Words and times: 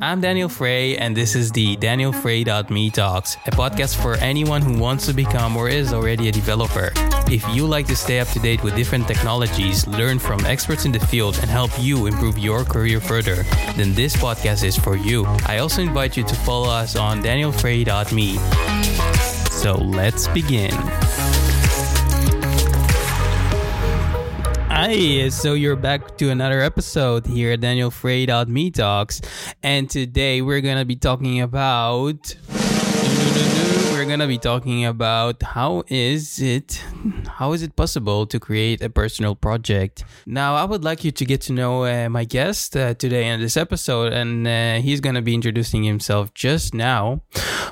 I'm 0.00 0.20
Daniel 0.20 0.48
Frey, 0.48 0.96
and 0.96 1.16
this 1.16 1.34
is 1.34 1.50
the 1.50 1.74
Daniel 1.76 2.12
Frey.me 2.12 2.90
Talks, 2.90 3.34
a 3.46 3.50
podcast 3.50 4.00
for 4.00 4.14
anyone 4.16 4.62
who 4.62 4.78
wants 4.78 5.06
to 5.06 5.12
become 5.12 5.56
or 5.56 5.68
is 5.68 5.92
already 5.92 6.28
a 6.28 6.32
developer. 6.32 6.92
If 7.28 7.44
you 7.52 7.66
like 7.66 7.86
to 7.88 7.96
stay 7.96 8.20
up 8.20 8.28
to 8.28 8.38
date 8.38 8.62
with 8.62 8.76
different 8.76 9.08
technologies, 9.08 9.88
learn 9.88 10.20
from 10.20 10.46
experts 10.46 10.84
in 10.84 10.92
the 10.92 11.00
field, 11.00 11.36
and 11.40 11.50
help 11.50 11.72
you 11.80 12.06
improve 12.06 12.38
your 12.38 12.64
career 12.64 13.00
further, 13.00 13.42
then 13.76 13.92
this 13.92 14.14
podcast 14.14 14.62
is 14.62 14.78
for 14.78 14.96
you. 14.96 15.24
I 15.46 15.58
also 15.58 15.82
invite 15.82 16.16
you 16.16 16.22
to 16.22 16.34
follow 16.36 16.68
us 16.68 16.94
on 16.94 17.20
danielfrey.me. 17.20 18.38
So 19.50 19.74
let's 19.74 20.28
begin. 20.28 20.70
Hi, 24.80 25.28
so 25.30 25.54
you're 25.54 25.74
back 25.74 26.16
to 26.18 26.30
another 26.30 26.60
episode 26.60 27.26
here 27.26 27.50
at 27.50 27.60
Daniel 27.60 27.90
Frey.me 27.90 28.70
Talks, 28.70 29.20
and 29.60 29.90
today 29.90 30.40
we're 30.40 30.60
gonna 30.60 30.84
be 30.84 30.94
talking 30.94 31.40
about 31.40 32.32
we're 33.98 34.04
gonna 34.04 34.28
be 34.28 34.38
talking 34.38 34.84
about 34.84 35.42
how 35.42 35.82
is 35.88 36.40
it 36.40 36.80
how 37.38 37.52
is 37.52 37.62
it 37.62 37.74
possible 37.74 38.26
to 38.26 38.38
create 38.38 38.80
a 38.80 38.88
personal 38.88 39.34
project. 39.34 40.04
Now, 40.24 40.54
I 40.54 40.64
would 40.64 40.84
like 40.84 41.02
you 41.02 41.10
to 41.10 41.24
get 41.24 41.40
to 41.42 41.52
know 41.52 41.84
uh, 41.84 42.08
my 42.08 42.24
guest 42.24 42.76
uh, 42.76 42.94
today 42.94 43.26
in 43.26 43.40
this 43.40 43.56
episode, 43.56 44.12
and 44.12 44.46
uh, 44.46 44.76
he's 44.76 45.00
gonna 45.00 45.22
be 45.22 45.34
introducing 45.34 45.82
himself 45.82 46.32
just 46.32 46.74
now. 46.74 47.22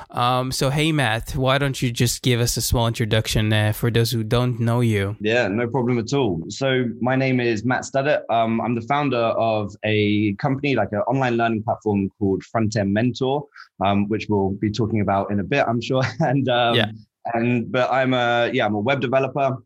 Um, 0.09 0.51
so, 0.51 0.69
hey, 0.69 0.91
Matt, 0.91 1.35
why 1.35 1.57
don't 1.57 1.81
you 1.81 1.91
just 1.91 2.21
give 2.23 2.39
us 2.39 2.57
a 2.57 2.61
small 2.61 2.87
introduction 2.87 3.53
uh, 3.53 3.71
for 3.71 3.89
those 3.89 4.11
who 4.11 4.23
don't 4.23 4.59
know 4.59 4.81
you? 4.81 5.15
Yeah, 5.21 5.47
no 5.47 5.67
problem 5.67 5.97
at 5.99 6.11
all. 6.13 6.43
So, 6.49 6.85
my 6.99 7.15
name 7.15 7.39
is 7.39 7.63
Matt 7.63 7.83
Studdert. 7.83 8.23
Um, 8.29 8.59
I'm 8.59 8.75
the 8.75 8.81
founder 8.81 9.17
of 9.17 9.73
a 9.83 10.33
company, 10.35 10.75
like 10.75 10.91
an 10.91 10.99
online 11.07 11.37
learning 11.37 11.63
platform 11.63 12.09
called 12.19 12.43
Front 12.43 12.75
End 12.75 12.93
Mentor, 12.93 13.45
um, 13.83 14.07
which 14.09 14.27
we'll 14.29 14.51
be 14.51 14.69
talking 14.71 15.01
about 15.01 15.31
in 15.31 15.39
a 15.39 15.43
bit, 15.43 15.65
I'm 15.67 15.81
sure. 15.81 16.03
And 16.19 16.47
um, 16.49 16.75
Yeah. 16.75 16.91
and 17.33 17.71
but 17.71 17.91
I'm 17.91 18.13
a 18.13 18.49
yeah, 18.53 18.65
I'm 18.65 18.75
a 18.75 18.79
web 18.79 18.99
developer. 19.01 19.57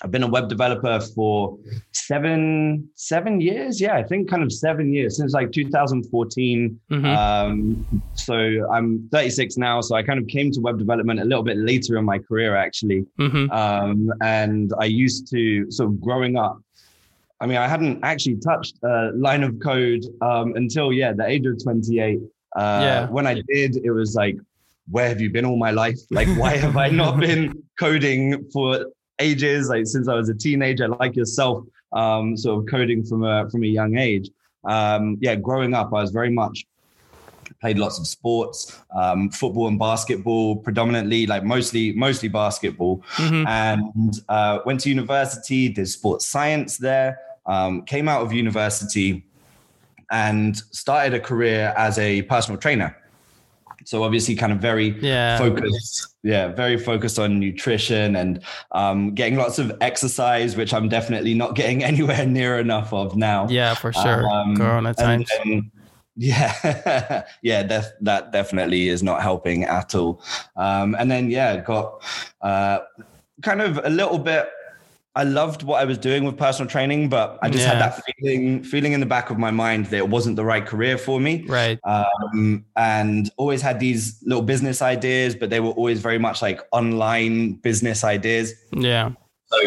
I've 0.00 0.12
been 0.12 0.22
a 0.22 0.28
web 0.28 0.48
developer 0.48 1.00
for 1.00 1.58
seven 1.92 2.88
seven 2.94 3.40
years. 3.40 3.80
Yeah, 3.80 3.96
I 3.96 4.04
think 4.04 4.30
kind 4.30 4.42
of 4.44 4.52
seven 4.52 4.92
years 4.92 5.16
since 5.16 5.32
like 5.32 5.50
2014. 5.50 6.80
Mhm. 6.90 7.16
Um, 7.16 7.86
so 8.14 8.34
I'm 8.70 9.08
36 9.10 9.56
now. 9.56 9.80
So 9.80 9.96
I 9.96 10.02
kind 10.04 10.20
of 10.20 10.26
came 10.28 10.50
to 10.52 10.60
web 10.60 10.78
development 10.78 11.18
a 11.20 11.24
little 11.24 11.42
bit 11.42 11.56
later 11.56 11.96
in 11.98 12.04
my 12.04 12.18
career, 12.18 12.54
actually. 12.56 13.06
Mhm. 13.18 13.50
Um, 13.50 14.12
and 14.22 14.72
I 14.80 14.84
used 14.84 15.28
to 15.32 15.68
sort 15.70 15.88
of 15.90 16.00
growing 16.00 16.36
up. 16.36 16.60
I 17.40 17.46
mean, 17.46 17.56
I 17.56 17.68
hadn't 17.68 18.00
actually 18.04 18.36
touched 18.36 18.76
a 18.84 19.10
line 19.14 19.42
of 19.42 19.58
code 19.60 20.04
um, 20.22 20.54
until 20.56 20.92
yeah, 20.92 21.12
the 21.12 21.26
age 21.26 21.44
of 21.46 21.62
28. 21.62 22.20
Uh, 22.56 22.80
Yeah. 22.82 23.08
When 23.10 23.26
I 23.26 23.34
did, 23.48 23.76
it 23.84 23.90
was 23.90 24.14
like, 24.14 24.36
where 24.90 25.08
have 25.08 25.20
you 25.20 25.30
been 25.30 25.44
all 25.44 25.56
my 25.58 25.70
life? 25.70 25.98
Like, 26.10 26.28
why 26.38 26.56
have 26.56 26.76
I 26.76 26.88
not 26.88 27.20
been 27.28 27.62
coding 27.78 28.44
for 28.52 28.86
ages? 29.20 29.68
Like 29.68 29.86
since 29.86 30.08
I 30.08 30.14
was 30.14 30.28
a 30.28 30.34
teenager, 30.34 30.88
like 30.88 31.14
yourself, 31.16 31.64
um, 31.92 32.36
sort 32.36 32.60
of 32.64 32.70
coding 32.70 33.04
from 33.04 33.24
a 33.24 33.48
from 33.50 33.62
a 33.64 33.66
young 33.66 33.98
age. 33.98 34.30
Um, 34.64 35.18
yeah, 35.20 35.34
growing 35.34 35.74
up, 35.74 35.88
I 35.92 36.00
was 36.02 36.10
very 36.10 36.30
much 36.30 36.64
played 37.60 37.78
lots 37.78 37.98
of 37.98 38.06
sports, 38.06 38.78
um, 38.94 39.30
football 39.30 39.68
and 39.68 39.78
basketball, 39.78 40.56
predominantly, 40.56 41.26
like 41.26 41.44
mostly 41.44 41.92
mostly 41.92 42.28
basketball 42.28 43.02
Mhm. 43.16 43.46
and 43.46 44.20
uh, 44.28 44.58
went 44.66 44.80
to 44.80 44.88
university, 44.90 45.68
did 45.68 45.88
sports 45.88 46.26
science 46.26 46.76
there, 46.78 47.18
um, 47.46 47.82
came 47.82 48.06
out 48.08 48.22
of 48.22 48.32
university 48.32 49.24
and 50.10 50.56
started 50.56 51.14
a 51.14 51.20
career 51.20 51.72
as 51.76 51.98
a 51.98 52.22
personal 52.22 52.58
trainer. 52.58 52.96
So 53.84 54.02
obviously 54.02 54.34
kind 54.34 54.52
of 54.52 54.58
very 54.58 54.98
Yeah. 55.00 55.38
focused, 55.38 56.14
yeah, 56.22 56.48
very 56.48 56.76
focused 56.78 57.18
on 57.18 57.38
nutrition 57.38 58.16
and 58.16 58.42
um, 58.72 59.14
getting 59.14 59.36
lots 59.38 59.58
of 59.58 59.72
exercise, 59.80 60.56
which 60.56 60.74
I'm 60.74 60.88
definitely 60.88 61.32
not 61.34 61.54
getting 61.54 61.82
anywhere 61.92 62.26
near 62.26 62.58
enough 62.58 62.92
of 62.92 63.16
now. 63.16 63.46
Yeah, 63.48 63.74
for 63.74 63.92
sure. 63.92 64.28
Um, 64.28 64.56
Corona 64.56 64.92
times. 64.94 65.30
then- 65.44 65.70
yeah, 66.20 67.22
yeah, 67.42 67.62
def- 67.62 67.92
that 68.00 68.32
definitely 68.32 68.88
is 68.88 69.04
not 69.04 69.22
helping 69.22 69.62
at 69.64 69.94
all. 69.94 70.20
Um, 70.56 70.96
and 70.98 71.08
then 71.08 71.30
yeah, 71.30 71.58
got 71.58 72.02
uh, 72.42 72.80
kind 73.42 73.60
of 73.62 73.78
a 73.84 73.88
little 73.88 74.18
bit. 74.18 74.50
I 75.14 75.24
loved 75.24 75.62
what 75.64 75.80
I 75.80 75.84
was 75.84 75.98
doing 75.98 76.24
with 76.24 76.36
personal 76.36 76.70
training, 76.70 77.08
but 77.08 77.38
I 77.42 77.50
just 77.50 77.64
had 77.64 77.80
that 77.80 78.00
feeling, 78.04 78.62
feeling 78.62 78.92
in 78.92 79.00
the 79.00 79.06
back 79.06 79.30
of 79.30 79.38
my 79.38 79.50
mind 79.50 79.86
that 79.86 79.96
it 79.96 80.08
wasn't 80.08 80.36
the 80.36 80.44
right 80.44 80.64
career 80.64 80.96
for 80.96 81.18
me. 81.18 81.44
right. 81.48 81.78
Um, 81.84 82.64
and 82.76 83.28
always 83.36 83.60
had 83.60 83.80
these 83.80 84.22
little 84.24 84.42
business 84.42 84.80
ideas, 84.80 85.34
but 85.34 85.50
they 85.50 85.58
were 85.58 85.70
always 85.70 86.00
very 86.00 86.18
much 86.18 86.40
like 86.40 86.60
online 86.70 87.54
business 87.54 88.04
ideas. 88.04 88.54
Yeah. 88.72 89.10
So 89.46 89.58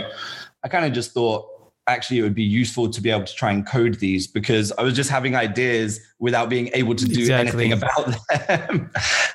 I 0.63 0.68
kind 0.69 0.85
of 0.85 0.94
just 0.94 1.12
thought 1.12 1.50
actually 1.91 2.19
it 2.19 2.24
would 2.24 2.35
be 2.35 2.44
useful 2.44 2.90
to 2.90 3.02
be 3.02 3.09
able 3.09 3.25
to 3.25 3.35
try 3.35 3.52
and 3.52 3.66
code 3.66 3.96
these 4.00 4.28
because 4.28 4.72
I 4.78 4.84
was 4.84 4.96
just 4.96 5.09
having 5.09 5.35
ideas 5.35 6.00
without 6.19 6.50
being 6.50 6.69
able 6.74 6.96
to 6.96 7.06
do 7.06 7.19
Exactly. 7.22 7.66
anything 7.66 7.74
about 7.74 8.16
them. 8.47 8.91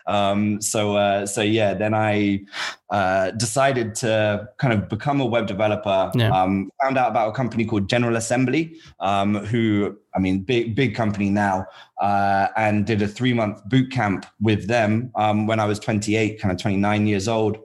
um, 0.07 0.61
so 0.63 0.97
uh, 0.97 1.27
so 1.27 1.43
yeah, 1.43 1.75
then 1.75 1.95
I 1.95 2.45
uh, 2.91 3.33
decided 3.33 3.95
to 3.97 4.49
kind 4.59 4.73
of 4.73 4.89
become 4.89 5.21
a 5.21 5.27
web 5.27 5.47
developer. 5.47 6.11
Yeah. 6.15 6.31
Um, 6.31 6.71
found 6.83 6.97
out 6.97 7.11
about 7.11 7.29
a 7.29 7.33
company 7.33 7.65
called 7.65 7.89
General 7.89 8.17
Assembly, 8.17 8.77
um, 9.01 9.35
who 9.35 9.97
I 10.15 10.19
mean 10.19 10.41
big 10.41 10.75
big 10.75 10.95
company 10.95 11.31
now, 11.31 11.67
uh, 12.01 12.49
and 12.57 12.87
did 12.87 13.03
a 13.03 13.09
three 13.09 13.33
month 13.33 13.63
boot 13.69 13.91
camp 13.91 14.27
with 14.41 14.69
them 14.69 15.11
um, 15.17 15.47
when 15.47 15.61
I 15.61 15.67
was 15.67 15.79
28, 15.79 16.41
kind 16.41 16.53
of 16.53 16.59
29 16.61 17.07
years 17.07 17.29
old 17.29 17.59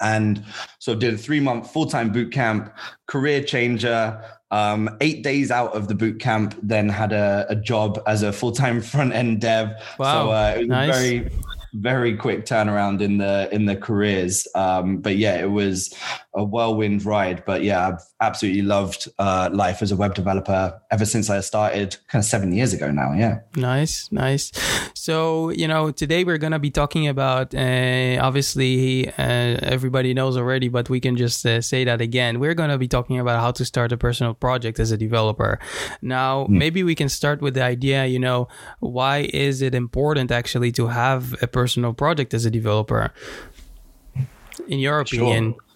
and 0.00 0.44
so 0.78 0.94
did 0.94 1.14
a 1.14 1.18
three 1.18 1.40
month 1.40 1.70
full 1.72 1.86
time 1.86 2.12
boot 2.12 2.32
camp, 2.32 2.74
career 3.06 3.42
changer. 3.42 4.22
Um, 4.50 4.88
eight 5.02 5.22
days 5.22 5.50
out 5.50 5.74
of 5.74 5.88
the 5.88 5.94
boot 5.94 6.20
camp, 6.20 6.58
then 6.62 6.88
had 6.88 7.12
a, 7.12 7.44
a 7.50 7.54
job 7.54 8.02
as 8.06 8.22
a 8.22 8.32
full 8.32 8.52
time 8.52 8.80
front 8.92 9.12
end 9.12 9.42
dev. 9.42 9.72
Wow, 9.98 10.26
So 10.26 10.30
uh, 10.30 10.54
it 10.56 10.60
was 10.60 10.68
nice. 10.68 10.88
a 10.88 10.92
very 10.92 11.30
very 11.74 12.16
quick 12.16 12.46
turnaround 12.46 13.00
in 13.00 13.18
the 13.18 13.48
in 13.52 13.66
the 13.66 13.76
careers. 13.76 14.46
Um, 14.54 14.98
but 14.98 15.16
yeah, 15.16 15.38
it 15.38 15.50
was 15.50 15.94
a 16.38 16.44
whirlwind 16.44 17.04
ride. 17.04 17.44
But 17.44 17.62
yeah, 17.62 17.88
I've 17.88 18.00
absolutely 18.20 18.62
loved 18.62 19.08
uh, 19.18 19.50
life 19.52 19.82
as 19.82 19.92
a 19.92 19.96
web 19.96 20.14
developer 20.14 20.80
ever 20.90 21.04
since 21.04 21.28
I 21.28 21.40
started, 21.40 21.96
kind 22.08 22.22
of 22.22 22.26
seven 22.26 22.52
years 22.52 22.72
ago 22.72 22.90
now. 22.90 23.12
Yeah. 23.12 23.40
Nice, 23.56 24.10
nice. 24.10 24.52
So, 24.94 25.50
you 25.50 25.68
know, 25.68 25.90
today 25.90 26.24
we're 26.24 26.38
going 26.38 26.52
to 26.52 26.58
be 26.58 26.70
talking 26.70 27.08
about, 27.08 27.54
uh, 27.54 28.18
obviously, 28.20 29.08
uh, 29.08 29.58
everybody 29.76 30.14
knows 30.14 30.36
already, 30.36 30.68
but 30.68 30.88
we 30.88 31.00
can 31.00 31.16
just 31.16 31.44
uh, 31.44 31.60
say 31.60 31.84
that 31.84 32.00
again. 32.00 32.40
We're 32.40 32.54
going 32.54 32.70
to 32.70 32.78
be 32.78 32.88
talking 32.88 33.18
about 33.18 33.40
how 33.40 33.50
to 33.52 33.64
start 33.64 33.92
a 33.92 33.96
personal 33.96 34.34
project 34.34 34.78
as 34.78 34.92
a 34.92 34.96
developer. 34.96 35.58
Now, 36.00 36.46
maybe 36.48 36.82
we 36.82 36.94
can 36.94 37.08
start 37.08 37.42
with 37.42 37.54
the 37.54 37.62
idea, 37.62 38.06
you 38.06 38.18
know, 38.18 38.48
why 38.80 39.28
is 39.32 39.62
it 39.62 39.74
important 39.74 40.30
actually 40.30 40.72
to 40.72 40.86
have 40.88 41.34
a 41.42 41.46
personal 41.46 41.92
project 41.92 42.32
as 42.34 42.44
a 42.44 42.50
developer? 42.50 43.12
In 44.68 44.78
your 44.78 45.04
Sure. 45.06 45.67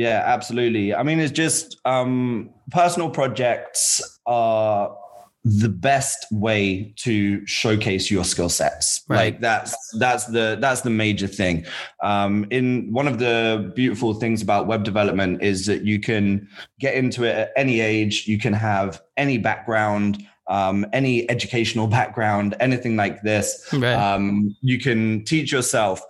Yeah, 0.00 0.22
absolutely. 0.24 0.94
I 0.94 1.02
mean, 1.02 1.20
it's 1.20 1.30
just 1.30 1.78
um, 1.84 2.48
personal 2.70 3.10
projects 3.10 4.00
are 4.24 4.96
the 5.44 5.68
best 5.68 6.24
way 6.30 6.94
to 6.96 7.46
showcase 7.46 8.10
your 8.10 8.24
skill 8.24 8.48
sets. 8.48 9.02
Right. 9.08 9.16
Like 9.34 9.40
that's 9.40 9.76
that's 9.98 10.24
the 10.24 10.56
that's 10.58 10.80
the 10.80 10.88
major 10.90 11.26
thing. 11.26 11.66
Um, 12.02 12.46
in 12.50 12.90
one 12.92 13.06
of 13.08 13.18
the 13.18 13.70
beautiful 13.76 14.14
things 14.14 14.40
about 14.40 14.66
web 14.66 14.84
development 14.84 15.42
is 15.42 15.66
that 15.66 15.84
you 15.84 16.00
can 16.00 16.48
get 16.78 16.94
into 16.94 17.24
it 17.24 17.36
at 17.36 17.52
any 17.54 17.80
age. 17.80 18.26
You 18.26 18.38
can 18.38 18.54
have 18.54 19.02
any 19.18 19.36
background. 19.36 20.26
Um, 20.46 20.84
any 20.92 21.30
educational 21.30 21.86
background, 21.98 22.56
anything 22.58 22.96
like 22.96 23.22
this, 23.22 23.68
Right. 23.72 23.92
um, 23.94 24.56
you 24.62 24.80
can 24.80 25.24
teach 25.24 25.52
yourself. 25.52 26.00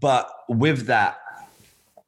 But 0.00 0.26
with 0.48 0.86
that, 0.86 1.18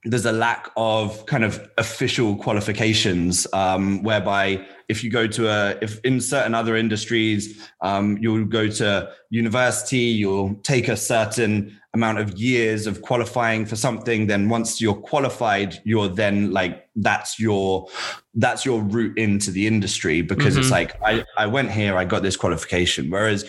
there's 0.06 0.25
a 0.25 0.32
lack 0.32 0.70
of 0.76 1.26
kind 1.26 1.44
of 1.44 1.69
official 1.79 2.37
qualifications 2.37 3.47
um, 3.53 4.03
whereby 4.05 4.64
if 4.88 5.03
you 5.03 5.11
go 5.11 5.26
to 5.26 5.49
a 5.49 5.76
if 5.82 5.99
in 6.05 6.20
certain 6.20 6.55
other 6.55 6.76
industries 6.76 7.69
um, 7.81 8.17
you'll 8.20 8.44
go 8.44 8.69
to 8.69 9.11
university 9.31 9.97
you'll 9.99 10.55
take 10.62 10.87
a 10.88 10.97
certain 10.97 11.76
amount 11.93 12.19
of 12.19 12.38
years 12.38 12.87
of 12.87 13.03
qualifying 13.03 13.67
for 13.67 13.75
something 13.75 14.26
then 14.29 14.49
once 14.49 14.81
you're 14.81 14.94
qualified 14.94 15.76
you're 15.85 16.09
then 16.09 16.52
like 16.52 16.87
that's 16.97 17.41
your 17.41 17.88
that's 18.35 18.64
your 18.64 18.82
route 18.82 19.17
into 19.19 19.50
the 19.50 19.67
industry 19.67 20.23
because 20.23 20.56
it's 20.56 20.69
Mhm. 20.69 20.73
like 20.73 20.94
I, 21.05 21.25
I 21.37 21.47
went 21.47 21.73
here 21.73 21.97
i 21.97 22.05
got 22.05 22.23
this 22.23 22.37
qualification 22.37 23.11
whereas 23.11 23.44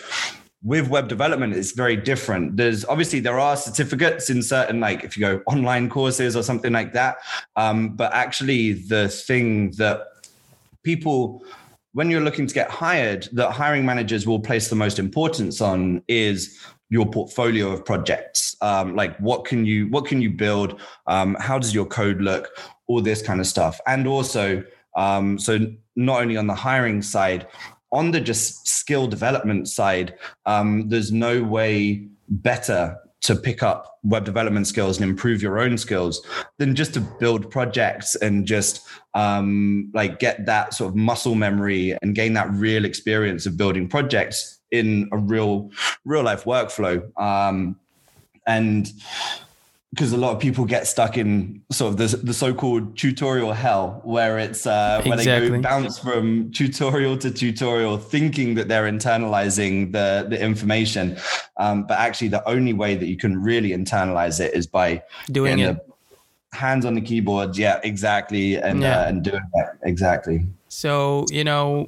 with 0.62 0.88
web 0.88 1.06
development 1.08 1.54
it's 1.54 1.72
very 1.72 1.96
different 1.96 2.56
there's 2.56 2.84
obviously 2.86 3.20
there 3.20 3.38
are 3.38 3.56
certificates 3.56 4.28
in 4.28 4.42
certain 4.42 4.80
like 4.80 5.04
if 5.04 5.16
you 5.16 5.20
go 5.20 5.40
online 5.46 5.88
courses 5.88 6.34
or 6.34 6.42
something 6.42 6.72
like 6.72 6.92
that 6.92 7.16
um, 7.56 7.90
but 7.90 8.12
actually 8.12 8.72
the 8.72 9.08
thing 9.08 9.70
that 9.72 10.02
people 10.82 11.42
when 11.92 12.10
you're 12.10 12.20
looking 12.20 12.46
to 12.46 12.54
get 12.54 12.70
hired, 12.70 13.28
that 13.32 13.50
hiring 13.50 13.84
managers 13.84 14.24
will 14.26 14.38
place 14.38 14.68
the 14.68 14.76
most 14.76 14.98
importance 15.00 15.60
on 15.60 16.00
is 16.06 16.58
your 16.90 17.06
portfolio 17.06 17.70
of 17.70 17.84
projects. 17.84 18.56
Um, 18.60 18.94
like 18.94 19.16
what 19.18 19.44
can 19.44 19.66
you 19.66 19.88
what 19.88 20.06
can 20.06 20.22
you 20.22 20.30
build? 20.30 20.80
Um, 21.06 21.36
how 21.40 21.58
does 21.58 21.74
your 21.74 21.86
code 21.86 22.20
look? 22.20 22.48
All 22.86 23.00
this 23.00 23.20
kind 23.20 23.40
of 23.40 23.46
stuff, 23.46 23.80
and 23.86 24.06
also 24.06 24.62
um, 24.96 25.38
so 25.38 25.58
not 25.96 26.22
only 26.22 26.36
on 26.36 26.46
the 26.46 26.54
hiring 26.54 27.02
side, 27.02 27.46
on 27.92 28.10
the 28.10 28.20
just 28.20 28.66
skill 28.66 29.06
development 29.06 29.68
side, 29.68 30.14
um, 30.46 30.88
there's 30.88 31.12
no 31.12 31.42
way 31.42 32.08
better 32.28 32.96
to 33.20 33.34
pick 33.34 33.62
up 33.62 33.98
web 34.04 34.24
development 34.24 34.66
skills 34.66 35.00
and 35.00 35.08
improve 35.08 35.42
your 35.42 35.58
own 35.58 35.76
skills 35.76 36.24
than 36.58 36.74
just 36.74 36.94
to 36.94 37.00
build 37.00 37.50
projects 37.50 38.14
and 38.16 38.46
just 38.46 38.86
um, 39.14 39.90
like 39.92 40.18
get 40.18 40.46
that 40.46 40.72
sort 40.72 40.90
of 40.90 40.96
muscle 40.96 41.34
memory 41.34 41.96
and 42.00 42.14
gain 42.14 42.34
that 42.34 42.48
real 42.52 42.84
experience 42.84 43.44
of 43.44 43.56
building 43.56 43.88
projects 43.88 44.60
in 44.70 45.08
a 45.12 45.18
real 45.18 45.70
real 46.04 46.22
life 46.22 46.44
workflow. 46.44 47.02
Um, 47.20 47.76
and 48.46 48.88
because 49.90 50.12
a 50.12 50.16
lot 50.16 50.34
of 50.34 50.40
people 50.40 50.64
get 50.64 50.86
stuck 50.86 51.16
in 51.16 51.62
sort 51.72 51.92
of 51.92 51.96
the, 51.96 52.16
the 52.18 52.34
so-called 52.34 52.96
tutorial 52.96 53.52
hell 53.52 54.00
where 54.04 54.38
it's 54.38 54.66
uh, 54.66 55.00
where 55.04 55.14
exactly. 55.14 55.48
they 55.48 55.56
go 55.56 55.62
bounce 55.62 55.98
from 55.98 56.50
tutorial 56.52 57.16
to 57.16 57.30
tutorial 57.30 57.96
thinking 57.96 58.54
that 58.54 58.68
they're 58.68 58.90
internalizing 58.90 59.92
the, 59.92 60.26
the 60.28 60.40
information 60.40 61.16
um, 61.56 61.84
but 61.84 61.98
actually 61.98 62.28
the 62.28 62.46
only 62.48 62.72
way 62.72 62.94
that 62.94 63.06
you 63.06 63.16
can 63.16 63.40
really 63.42 63.70
internalize 63.70 64.40
it 64.40 64.54
is 64.54 64.66
by 64.66 65.02
doing 65.32 65.60
it 65.60 65.76
hands 66.52 66.84
on 66.84 66.94
the 66.94 67.00
keyboard 67.00 67.56
yeah 67.56 67.80
exactly 67.82 68.56
and 68.56 68.82
yeah. 68.82 69.00
Uh, 69.00 69.08
and 69.08 69.24
doing 69.24 69.42
that 69.54 69.78
exactly 69.84 70.46
so 70.68 71.24
you 71.30 71.44
know 71.44 71.86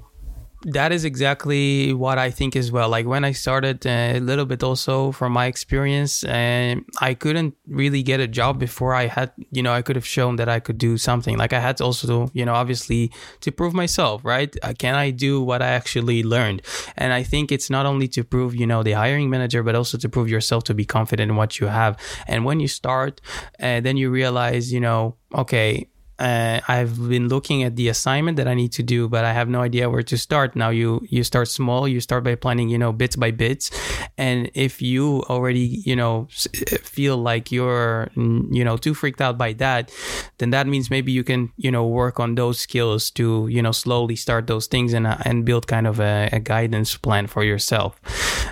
that 0.62 0.92
is 0.92 1.04
exactly 1.04 1.92
what 1.92 2.18
I 2.18 2.30
think 2.30 2.54
as 2.54 2.70
well. 2.70 2.88
Like 2.88 3.06
when 3.06 3.24
I 3.24 3.32
started 3.32 3.86
uh, 3.86 4.18
a 4.18 4.20
little 4.20 4.44
bit 4.44 4.62
also 4.62 5.10
from 5.12 5.32
my 5.32 5.46
experience, 5.46 6.22
and 6.24 6.80
uh, 6.80 7.04
I 7.04 7.14
couldn't 7.14 7.54
really 7.66 8.02
get 8.02 8.20
a 8.20 8.28
job 8.28 8.58
before 8.58 8.94
I 8.94 9.06
had, 9.06 9.32
you 9.50 9.62
know, 9.62 9.72
I 9.72 9.82
could 9.82 9.96
have 9.96 10.06
shown 10.06 10.36
that 10.36 10.48
I 10.48 10.60
could 10.60 10.76
do 10.76 10.98
something. 10.98 11.38
Like 11.38 11.52
I 11.52 11.60
had 11.60 11.78
to 11.78 11.84
also, 11.84 12.30
you 12.34 12.44
know, 12.44 12.54
obviously 12.54 13.10
to 13.40 13.50
prove 13.50 13.72
myself, 13.72 14.22
right? 14.24 14.54
Uh, 14.62 14.74
can 14.78 14.94
I 14.94 15.10
do 15.10 15.40
what 15.40 15.62
I 15.62 15.68
actually 15.68 16.22
learned? 16.22 16.62
And 16.96 17.12
I 17.12 17.22
think 17.22 17.50
it's 17.50 17.70
not 17.70 17.86
only 17.86 18.08
to 18.08 18.22
prove, 18.22 18.54
you 18.54 18.66
know, 18.66 18.82
the 18.82 18.92
hiring 18.92 19.30
manager, 19.30 19.62
but 19.62 19.74
also 19.74 19.96
to 19.96 20.08
prove 20.08 20.28
yourself 20.28 20.64
to 20.64 20.74
be 20.74 20.84
confident 20.84 21.30
in 21.30 21.36
what 21.36 21.58
you 21.58 21.68
have. 21.68 21.96
And 22.26 22.44
when 22.44 22.60
you 22.60 22.68
start, 22.68 23.20
uh, 23.62 23.80
then 23.80 23.96
you 23.96 24.10
realize, 24.10 24.72
you 24.72 24.80
know, 24.80 25.16
okay, 25.34 25.88
uh, 26.20 26.60
I've 26.68 27.08
been 27.08 27.28
looking 27.28 27.64
at 27.64 27.76
the 27.76 27.88
assignment 27.88 28.36
that 28.36 28.46
I 28.46 28.54
need 28.54 28.72
to 28.72 28.82
do, 28.82 29.08
but 29.08 29.24
I 29.24 29.32
have 29.32 29.48
no 29.48 29.62
idea 29.62 29.88
where 29.88 30.02
to 30.02 30.18
start. 30.18 30.54
Now 30.54 30.68
you 30.68 31.00
you 31.08 31.24
start 31.24 31.48
small. 31.48 31.88
You 31.88 32.00
start 32.00 32.24
by 32.24 32.34
planning, 32.34 32.68
you 32.68 32.76
know, 32.76 32.92
bits 32.92 33.16
by 33.16 33.30
bits, 33.30 33.70
and 34.18 34.50
if 34.52 34.82
you 34.82 35.22
already, 35.30 35.82
you 35.84 35.96
know, 35.96 36.28
feel 36.30 37.16
like 37.16 37.50
you're, 37.50 38.10
you 38.16 38.64
know, 38.64 38.76
too 38.76 38.92
freaked 38.92 39.20
out 39.20 39.38
by 39.38 39.54
that, 39.54 39.90
then 40.38 40.50
that 40.50 40.66
means 40.66 40.90
maybe 40.90 41.10
you 41.10 41.24
can, 41.24 41.52
you 41.56 41.70
know, 41.70 41.86
work 41.86 42.20
on 42.20 42.34
those 42.34 42.60
skills 42.60 43.10
to, 43.12 43.48
you 43.48 43.62
know, 43.62 43.72
slowly 43.72 44.16
start 44.16 44.46
those 44.46 44.66
things 44.66 44.92
and 44.92 45.06
and 45.06 45.46
build 45.46 45.66
kind 45.66 45.86
of 45.86 46.00
a, 46.00 46.28
a 46.32 46.40
guidance 46.40 46.96
plan 46.96 47.26
for 47.26 47.42
yourself. 47.42 47.98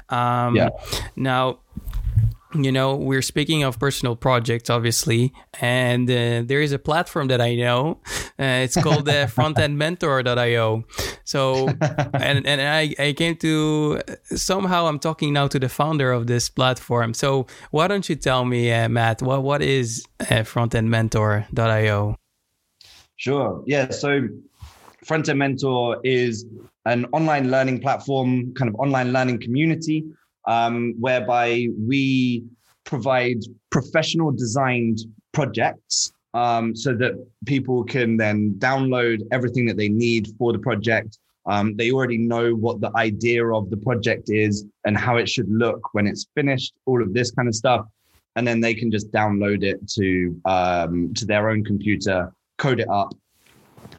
Um, 0.09 0.57
yeah. 0.57 0.71
Now 1.17 1.61
you 2.55 2.73
know 2.73 2.97
we're 2.97 3.23
speaking 3.23 3.63
of 3.63 3.79
personal 3.79 4.17
projects 4.17 4.71
obviously 4.71 5.33
and 5.61 6.11
uh, 6.11 6.43
there 6.47 6.63
is 6.63 6.73
a 6.73 6.79
platform 6.79 7.29
that 7.29 7.41
i 7.41 7.55
know 7.55 8.01
uh, 8.39 8.65
it's 8.65 8.81
called 8.83 9.05
the 9.05 9.23
uh, 9.25 9.27
frontendmentor.io 9.27 10.85
so 11.25 11.69
and 12.15 12.47
and 12.47 12.61
I, 12.61 12.95
I 12.99 13.13
came 13.13 13.37
to 13.37 14.01
somehow 14.25 14.87
i'm 14.87 14.99
talking 14.99 15.33
now 15.33 15.47
to 15.49 15.59
the 15.59 15.69
founder 15.69 16.13
of 16.13 16.27
this 16.27 16.49
platform. 16.49 17.15
So 17.15 17.47
why 17.71 17.87
don't 17.89 18.09
you 18.09 18.17
tell 18.17 18.45
me 18.45 18.73
uh, 18.73 18.89
matt 18.89 19.21
what 19.21 19.43
what 19.43 19.63
is 19.63 20.05
uh, 20.21 20.45
frontendmentor.io 20.45 22.17
sure. 23.17 23.63
Yeah 23.67 23.91
so 23.91 24.29
frontend 25.05 25.37
mentor 25.37 26.01
is 26.03 26.47
an 26.87 27.05
online 27.13 27.51
learning 27.51 27.81
platform 27.81 28.55
kind 28.55 28.71
of 28.71 28.75
online 28.77 29.13
learning 29.13 29.41
community 29.41 30.05
um, 30.49 30.95
whereby 30.99 31.69
we 31.79 32.43
provide 32.85 33.41
professional 33.71 34.33
designed 34.33 34.99
projects 35.33 36.13
um, 36.35 36.75
so 36.75 36.95
that 36.95 37.13
people 37.47 37.85
can 37.85 38.17
then 38.17 38.55
download 38.59 39.21
everything 39.31 39.67
that 39.67 39.77
they 39.77 39.89
need 39.89 40.29
for 40.39 40.53
the 40.53 40.59
project. 40.59 41.19
Um, 41.47 41.77
they 41.77 41.91
already 41.93 42.19
know 42.19 42.55
what 42.55 42.81
the 42.81 42.91
idea 42.97 43.47
of 43.47 43.71
the 43.71 43.77
project 43.77 44.31
is 44.31 44.65
and 44.85 44.97
how 44.97 45.17
it 45.17 45.29
should 45.29 45.51
look 45.51 45.95
when 45.95 46.07
it's 46.07 46.27
finished, 46.35 46.75
all 46.87 47.03
of 47.03 47.13
this 47.13 47.31
kind 47.31 47.47
of 47.47 47.55
stuff. 47.55 47.87
And 48.37 48.47
then 48.47 48.61
they 48.61 48.75
can 48.75 48.91
just 48.91 49.11
download 49.13 49.63
it 49.63 49.87
to 49.97 50.41
um, 50.45 51.13
to 51.15 51.25
their 51.27 51.51
own 51.51 51.65
computer, 51.65 52.33
code 52.57 52.81
it 52.81 52.89
up, 52.89 53.13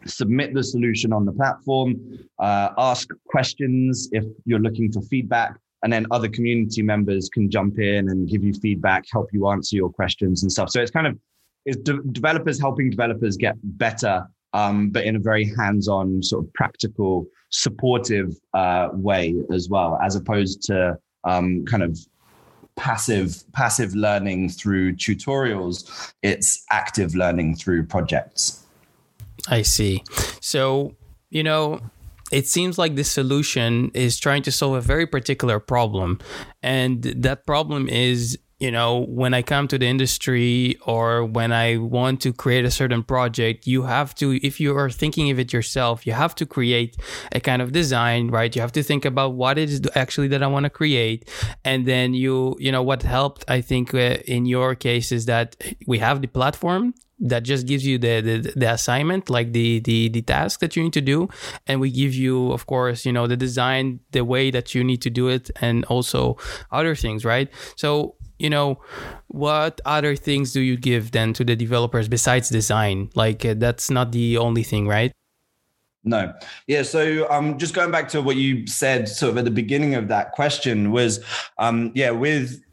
submit 0.06 0.54
the 0.54 0.64
solution 0.64 1.12
on 1.12 1.26
the 1.26 1.32
platform, 1.32 1.96
uh, 2.40 2.70
ask 2.78 3.10
questions 3.28 4.10
if 4.12 4.24
you're 4.46 4.60
looking 4.60 4.92
for 4.92 5.02
feedback, 5.02 5.58
and 5.84 5.92
then 5.92 6.06
other 6.12 6.28
community 6.28 6.82
members 6.82 7.30
can 7.30 7.50
jump 7.50 7.80
in 7.80 8.10
and 8.10 8.28
give 8.28 8.44
you 8.44 8.54
feedback 8.54 9.06
help 9.12 9.30
you 9.32 9.48
answer 9.48 9.76
your 9.76 9.90
questions 9.90 10.44
and 10.44 10.52
stuff. 10.52 10.70
So 10.70 10.82
it's 10.82 10.92
kind 10.92 11.08
of 11.08 11.18
it's 11.66 11.78
de- 11.78 12.04
developers 12.12 12.60
helping 12.60 12.90
developers 12.90 13.38
get 13.38 13.56
better 13.64 14.28
um, 14.54 14.90
but 14.90 15.04
in 15.04 15.16
a 15.16 15.20
very 15.20 15.52
hands-on 15.58 16.24
sort 16.24 16.46
of 16.46 16.54
practical 16.54 17.28
supportive 17.50 18.36
uh, 18.54 18.90
way 18.94 19.36
as 19.54 19.70
well 19.70 20.00
as 20.04 20.16
opposed 20.16 20.62
to 20.64 20.98
um, 21.24 21.66
kind 21.66 21.84
of 21.84 22.00
passive 22.76 23.44
passive 23.52 23.94
learning 23.94 24.50
through 24.50 24.96
tutorials. 24.96 26.14
It's 26.24 26.66
active 26.72 27.14
learning 27.16 27.56
through 27.56 27.86
projects. 27.86 28.66
I 29.48 29.62
see. 29.64 30.04
So 30.40 30.96
you 31.30 31.44
know 31.44 31.80
it 32.32 32.48
seems 32.48 32.78
like 32.78 32.96
this 32.96 33.12
solution 33.12 33.92
is 33.94 34.20
trying 34.20 34.44
to 34.44 34.52
solve 34.52 34.76
a 34.76 34.82
very 34.82 35.08
particular 35.08 35.60
problem. 35.60 36.20
And 36.62 37.04
that 37.04 37.46
problem 37.46 37.88
is, 37.90 38.38
you 38.60 38.72
know, 38.72 39.06
when 39.08 39.34
I 39.34 39.42
come 39.42 39.70
to 39.70 39.78
the 39.78 39.86
industry 39.86 40.78
or 40.86 41.24
when 41.24 41.54
I 41.54 41.78
want 41.78 42.22
to 42.22 42.34
create 42.34 42.66
a 42.66 42.72
certain 42.72 43.04
project, 43.04 43.66
you 43.66 43.84
have 43.84 44.14
to, 44.16 44.46
if 44.46 44.60
you 44.60 44.76
are 44.78 44.90
thinking 44.90 45.32
of 45.32 45.40
it 45.40 45.54
yourself, 45.54 46.06
you 46.06 46.12
have 46.12 46.36
to 46.36 46.46
create 46.46 46.98
a 47.32 47.40
kind 47.40 47.62
of 47.62 47.72
design, 47.72 48.28
right? 48.28 48.54
You 48.54 48.62
have 48.62 48.74
to 48.74 48.84
think 48.84 49.06
about 49.06 49.36
what 49.36 49.58
it 49.58 49.70
is 49.70 49.82
actually 49.96 50.28
that 50.30 50.44
I 50.44 50.48
want 50.48 50.66
to 50.66 50.70
create. 50.70 51.30
And 51.64 51.86
then 51.86 52.14
you, 52.14 52.58
you 52.60 52.72
know, 52.72 52.84
what 52.84 53.04
helped, 53.04 53.46
I 53.48 53.62
think, 53.62 53.94
uh, 53.94 54.18
in 54.26 54.46
your 54.46 54.76
case 54.76 55.14
is 55.14 55.26
that 55.28 55.56
we 55.88 56.00
have 56.00 56.22
the 56.22 56.28
platform 56.28 56.94
that 57.20 57.44
just 57.44 57.68
gives 57.68 57.86
you 57.86 57.98
the, 57.98 58.22
the, 58.22 58.54
the 58.56 58.72
assignment 58.72 59.30
like 59.30 59.52
the, 59.52 59.80
the 59.82 60.10
the 60.10 60.22
task 60.22 60.60
that 60.60 60.76
you 60.76 60.84
need 60.84 60.94
to 60.94 61.02
do 61.02 61.28
and 61.68 61.80
we 61.80 61.92
give 61.92 62.14
you 62.14 62.52
of 62.52 62.66
course 62.66 63.06
you 63.06 63.12
know 63.12 63.28
the 63.28 63.38
design 63.38 64.00
the 64.12 64.24
way 64.24 64.52
that 64.52 64.74
you 64.74 64.84
need 64.84 65.02
to 65.02 65.10
do 65.10 65.28
it 65.28 65.52
and 65.62 65.86
also 65.86 66.38
other 66.72 66.96
things 66.96 67.26
right 67.26 67.50
so 67.76 68.16
you 68.38 68.50
know 68.50 68.80
what 69.28 69.82
other 69.86 70.16
things 70.16 70.54
do 70.54 70.62
you 70.62 70.78
give 70.78 71.12
then 71.12 71.34
to 71.34 71.44
the 71.44 71.56
developers 71.56 72.08
besides 72.08 72.50
design 72.50 73.10
like 73.16 73.46
uh, 73.46 73.54
that's 73.58 73.90
not 73.90 74.12
the 74.12 74.38
only 74.38 74.64
thing 74.64 74.88
right 74.88 75.12
no. 76.06 76.34
Yeah. 76.66 76.84
So 76.84 77.30
um 77.30 77.58
just 77.58 77.74
going 77.74 77.92
back 77.92 78.08
to 78.10 78.22
what 78.22 78.38
you 78.38 78.66
said 78.68 79.10
sort 79.10 79.32
of 79.32 79.38
at 79.38 79.46
the 79.46 79.52
beginning 79.52 79.96
of 79.96 80.08
that 80.08 80.32
question 80.32 80.92
was 80.92 81.24
um 81.58 81.92
yeah, 81.94 82.12
with 82.12 82.64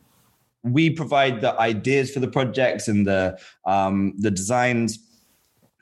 we 0.66 0.90
provide 0.90 1.40
the 1.40 1.58
ideas 1.60 2.12
for 2.12 2.20
the 2.20 2.28
projects 2.28 2.88
and 2.88 3.06
the 3.06 3.38
um, 3.64 4.14
the 4.18 4.30
designs. 4.30 4.98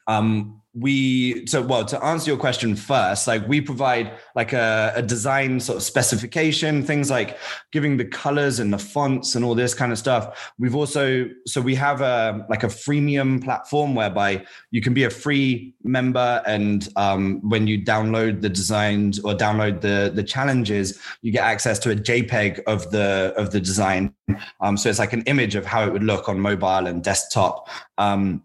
Um, 0.06 0.60
we 0.74 1.46
so 1.46 1.62
well 1.62 1.84
to 1.84 2.04
answer 2.04 2.30
your 2.30 2.38
question 2.38 2.74
first 2.74 3.28
like 3.28 3.46
we 3.46 3.60
provide 3.60 4.12
like 4.34 4.52
a, 4.52 4.92
a, 4.96 5.02
design 5.02 5.60
sort 5.60 5.76
of 5.76 5.82
specification 5.84 6.82
things 6.82 7.10
like 7.10 7.38
giving 7.70 7.96
the 7.96 8.04
colors 8.04 8.58
and 8.58 8.72
the 8.72 8.78
fonts 8.78 9.36
and 9.36 9.44
all 9.44 9.54
this 9.54 9.74
kind 9.74 9.92
of 9.92 9.98
stuff. 9.98 10.52
We've 10.58 10.74
also 10.74 11.28
so 11.46 11.60
we 11.60 11.74
have 11.76 12.00
a 12.00 12.44
like 12.48 12.64
a 12.64 12.68
freemium 12.68 13.42
platform 13.42 13.94
whereby 13.94 14.44
you 14.70 14.80
can 14.80 14.94
be 14.94 15.04
a 15.04 15.10
free 15.10 15.74
member 15.84 16.42
and 16.46 16.88
um, 16.96 17.40
when 17.48 17.66
you 17.66 17.82
download 17.82 18.40
the 18.40 18.48
designs 18.48 19.20
or 19.20 19.34
download 19.34 19.80
the 19.80 20.10
the 20.12 20.24
challenges 20.24 20.98
you 21.22 21.30
get 21.30 21.44
access 21.44 21.78
to 21.80 21.90
a 21.90 21.96
jpeg 21.96 22.60
of 22.66 22.90
the 22.90 23.32
of 23.36 23.50
the 23.52 23.60
design. 23.60 24.12
Um, 24.60 24.76
so 24.76 24.88
it's 24.88 24.98
like 24.98 25.12
an 25.12 25.22
image 25.22 25.54
of 25.54 25.66
how 25.66 25.86
it 25.86 25.92
would 25.92 26.04
look 26.04 26.28
on 26.28 26.40
mobile 26.40 26.86
and 26.86 27.04
desktop. 27.04 27.68
Um, 27.98 28.42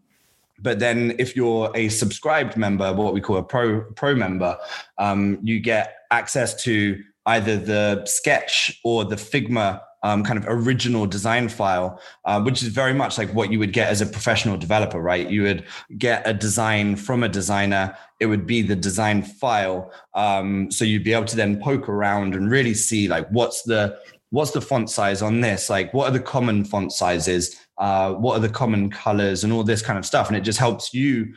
but 0.62 0.80
then 0.80 1.16
if 1.20 1.36
you're 1.36 1.72
a 1.75 1.89
subscribed 1.89 2.58
member, 2.58 2.94
what 2.94 3.13
we 3.13 3.22
call 3.22 3.38
a 3.38 3.44
pro 3.44 3.82
pro 3.96 4.16
member, 4.16 4.58
um, 4.98 5.39
you 5.42 5.60
get 5.60 5.96
access 6.12 6.62
to 6.63 7.01
either 7.25 7.58
the 7.58 8.06
sketch 8.06 8.80
or 8.84 9.06
the 9.06 9.16
Figma 9.16 9.82
um, 10.04 10.24
kind 10.24 10.39
of 10.39 10.46
original 10.48 11.06
design 11.06 11.50
file, 11.50 12.01
uh, 12.25 12.42
which 12.42 12.63
is 12.63 12.70
very 12.70 12.94
much 12.94 13.18
like 13.18 13.34
what 13.34 13.51
you 13.51 13.60
would 13.60 13.74
get 13.74 13.89
as 13.89 14.01
a 14.01 14.06
professional 14.06 14.58
developer, 14.58 15.00
right? 15.01 15.30
You 15.30 15.44
would 15.44 15.66
get 15.98 16.25
a 16.25 16.34
design 16.34 16.96
from 16.96 17.24
a 17.24 17.30
designer. 17.30 17.96
It 18.20 18.28
would 18.28 18.46
be 18.46 18.62
the 18.62 18.75
design 18.75 19.24
file. 19.24 19.92
Um, 20.13 20.72
so 20.72 20.86
you'd 20.86 21.04
be 21.04 21.13
able 21.13 21.25
to 21.25 21.36
then 21.36 21.62
poke 21.62 21.89
around 21.89 22.34
and 22.36 22.50
really 22.50 22.74
see 22.74 23.08
like 23.08 23.28
what's 23.30 23.63
the 23.63 23.98
what's 24.31 24.51
the 24.51 24.62
font 24.62 24.89
size 24.89 25.21
on 25.21 25.41
this? 25.41 25.69
Like 25.69 25.93
what 25.93 26.09
are 26.09 26.12
the 26.12 26.19
common 26.19 26.63
font 26.63 26.91
sizes? 26.91 27.55
Uh, 27.77 28.13
what 28.13 28.38
are 28.38 28.41
the 28.41 28.50
common 28.50 28.89
colors 28.89 29.43
and 29.43 29.53
all 29.53 29.63
this 29.63 29.81
kind 29.81 29.98
of 29.98 30.05
stuff? 30.05 30.27
And 30.27 30.38
it 30.38 30.41
just 30.41 30.59
helps 30.59 30.93
you 30.93 31.33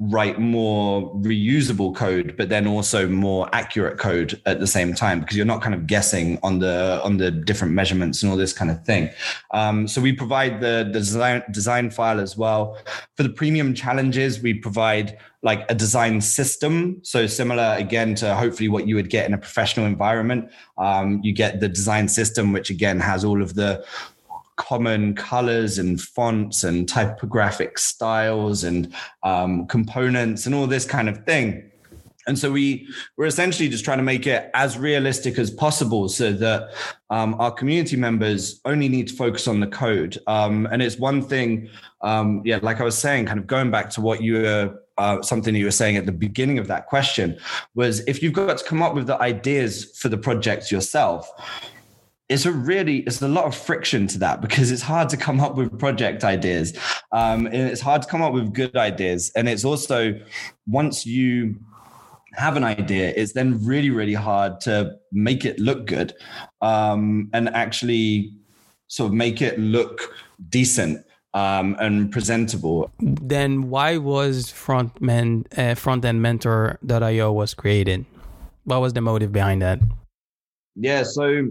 write 0.00 0.40
more 0.40 1.14
reusable 1.14 1.94
code 1.94 2.34
but 2.36 2.48
then 2.48 2.66
also 2.66 3.06
more 3.08 3.48
accurate 3.52 3.96
code 3.96 4.40
at 4.44 4.58
the 4.58 4.66
same 4.66 4.92
time 4.92 5.20
because 5.20 5.36
you're 5.36 5.46
not 5.46 5.62
kind 5.62 5.74
of 5.74 5.86
guessing 5.86 6.36
on 6.42 6.58
the 6.58 7.00
on 7.04 7.16
the 7.16 7.30
different 7.30 7.72
measurements 7.72 8.20
and 8.20 8.30
all 8.30 8.36
this 8.36 8.52
kind 8.52 8.72
of 8.72 8.84
thing. 8.84 9.08
Um, 9.52 9.86
so 9.86 10.00
we 10.00 10.12
provide 10.12 10.60
the, 10.60 10.90
design 10.92 11.44
design 11.52 11.90
file 11.90 12.18
as 12.18 12.36
well. 12.36 12.76
For 13.16 13.22
the 13.22 13.28
premium 13.28 13.72
challenges 13.72 14.40
we 14.40 14.54
provide 14.54 15.16
like 15.42 15.70
a 15.70 15.74
design 15.74 16.20
system. 16.20 16.98
So 17.04 17.26
similar 17.28 17.76
again 17.78 18.16
to 18.16 18.34
hopefully 18.34 18.68
what 18.68 18.88
you 18.88 18.96
would 18.96 19.10
get 19.10 19.26
in 19.26 19.34
a 19.34 19.38
professional 19.38 19.86
environment. 19.86 20.50
Um, 20.76 21.20
you 21.22 21.32
get 21.32 21.60
the 21.60 21.68
design 21.68 22.08
system 22.08 22.52
which 22.52 22.68
again 22.68 22.98
has 22.98 23.24
all 23.24 23.42
of 23.42 23.54
the 23.54 23.84
common 24.56 25.14
colors 25.14 25.78
and 25.78 26.00
fonts 26.00 26.64
and 26.64 26.88
typographic 26.88 27.78
styles 27.78 28.64
and 28.64 28.94
um, 29.22 29.66
components 29.66 30.46
and 30.46 30.54
all 30.54 30.66
this 30.66 30.84
kind 30.84 31.08
of 31.08 31.24
thing. 31.24 31.70
And 32.26 32.38
so 32.38 32.50
we 32.50 32.88
we're 33.16 33.26
essentially 33.26 33.68
just 33.68 33.84
trying 33.84 33.98
to 33.98 34.04
make 34.04 34.26
it 34.26 34.50
as 34.54 34.78
realistic 34.78 35.38
as 35.38 35.50
possible, 35.50 36.08
so 36.08 36.32
that 36.32 36.70
um, 37.10 37.34
our 37.38 37.50
community 37.50 37.96
members 37.96 38.60
only 38.64 38.88
need 38.88 39.08
to 39.08 39.14
focus 39.14 39.46
on 39.46 39.60
the 39.60 39.66
code. 39.66 40.16
Um, 40.26 40.66
and 40.72 40.80
it's 40.80 40.96
one 40.96 41.20
thing, 41.20 41.68
um, 42.00 42.40
yeah, 42.44 42.60
like 42.62 42.80
I 42.80 42.84
was 42.84 42.96
saying, 42.96 43.26
kind 43.26 43.38
of 43.38 43.46
going 43.46 43.70
back 43.70 43.90
to 43.90 44.00
what 44.00 44.22
you 44.22 44.40
were 44.40 44.80
uh, 44.96 45.20
something 45.22 45.54
you 45.54 45.64
were 45.64 45.70
saying 45.70 45.96
at 45.96 46.06
the 46.06 46.12
beginning 46.12 46.58
of 46.58 46.68
that 46.68 46.86
question 46.86 47.36
was 47.74 48.00
if 48.06 48.22
you've 48.22 48.32
got 48.32 48.56
to 48.56 48.64
come 48.64 48.82
up 48.82 48.94
with 48.94 49.06
the 49.06 49.20
ideas 49.20 49.96
for 49.98 50.08
the 50.08 50.16
project 50.16 50.70
yourself 50.70 51.28
it's 52.28 52.46
a 52.46 52.52
really 52.52 52.98
it's 53.00 53.20
a 53.20 53.28
lot 53.28 53.44
of 53.44 53.54
friction 53.54 54.06
to 54.08 54.18
that 54.18 54.40
because 54.40 54.70
it's 54.70 54.82
hard 54.82 55.08
to 55.10 55.16
come 55.16 55.40
up 55.40 55.56
with 55.56 55.78
project 55.78 56.24
ideas. 56.24 56.76
Um, 57.12 57.46
and 57.46 57.56
it's 57.56 57.80
hard 57.80 58.02
to 58.02 58.08
come 58.08 58.22
up 58.22 58.32
with 58.32 58.54
good 58.54 58.76
ideas. 58.76 59.30
And 59.36 59.48
it's 59.48 59.64
also 59.64 60.18
once 60.66 61.04
you 61.04 61.56
have 62.36 62.56
an 62.56 62.64
idea 62.64 63.12
it's 63.16 63.32
then 63.32 63.64
really 63.64 63.90
really 63.90 64.14
hard 64.14 64.60
to 64.60 64.90
make 65.12 65.44
it 65.44 65.56
look 65.60 65.86
good 65.86 66.12
um, 66.62 67.30
and 67.32 67.48
actually 67.50 68.32
sort 68.88 69.08
of 69.08 69.14
make 69.14 69.40
it 69.40 69.56
look 69.58 70.12
decent 70.48 71.04
um, 71.32 71.76
and 71.78 72.10
presentable. 72.10 72.90
Then 73.00 73.70
why 73.70 73.98
was 73.98 74.46
frontman 74.46 75.46
uh, 75.52 75.74
frontendmentor.io 75.74 77.32
was 77.32 77.54
created? 77.54 78.04
What 78.64 78.80
was 78.80 78.94
the 78.94 79.00
motive 79.00 79.30
behind 79.30 79.62
that? 79.62 79.78
Yeah 80.74 81.02
so 81.04 81.46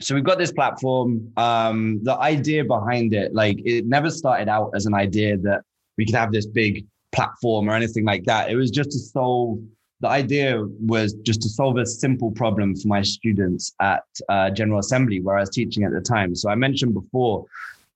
so 0.00 0.14
we've 0.14 0.24
got 0.24 0.38
this 0.38 0.52
platform. 0.52 1.32
Um, 1.36 2.02
the 2.02 2.16
idea 2.18 2.64
behind 2.64 3.14
it, 3.14 3.34
like 3.34 3.60
it 3.64 3.86
never 3.86 4.10
started 4.10 4.48
out 4.48 4.70
as 4.74 4.86
an 4.86 4.94
idea 4.94 5.36
that 5.38 5.62
we 5.96 6.06
could 6.06 6.14
have 6.14 6.32
this 6.32 6.46
big 6.46 6.86
platform 7.12 7.68
or 7.68 7.74
anything 7.74 8.04
like 8.04 8.24
that. 8.24 8.50
It 8.50 8.56
was 8.56 8.70
just 8.70 8.90
to 8.92 8.98
solve. 8.98 9.58
The 10.00 10.08
idea 10.08 10.60
was 10.80 11.12
just 11.22 11.42
to 11.42 11.48
solve 11.48 11.76
a 11.76 11.86
simple 11.86 12.32
problem 12.32 12.74
for 12.74 12.88
my 12.88 13.02
students 13.02 13.72
at 13.80 14.02
uh, 14.28 14.50
General 14.50 14.80
Assembly, 14.80 15.20
where 15.20 15.36
I 15.36 15.40
was 15.40 15.50
teaching 15.50 15.84
at 15.84 15.92
the 15.92 16.00
time. 16.00 16.34
So 16.34 16.50
I 16.50 16.56
mentioned 16.56 16.94
before 16.94 17.46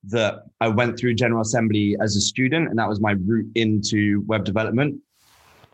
that 0.04 0.44
I 0.60 0.68
went 0.68 0.96
through 0.96 1.14
General 1.14 1.40
Assembly 1.40 1.96
as 2.00 2.14
a 2.14 2.20
student, 2.20 2.68
and 2.68 2.78
that 2.78 2.88
was 2.88 3.00
my 3.00 3.12
route 3.12 3.50
into 3.56 4.22
web 4.26 4.44
development. 4.44 5.00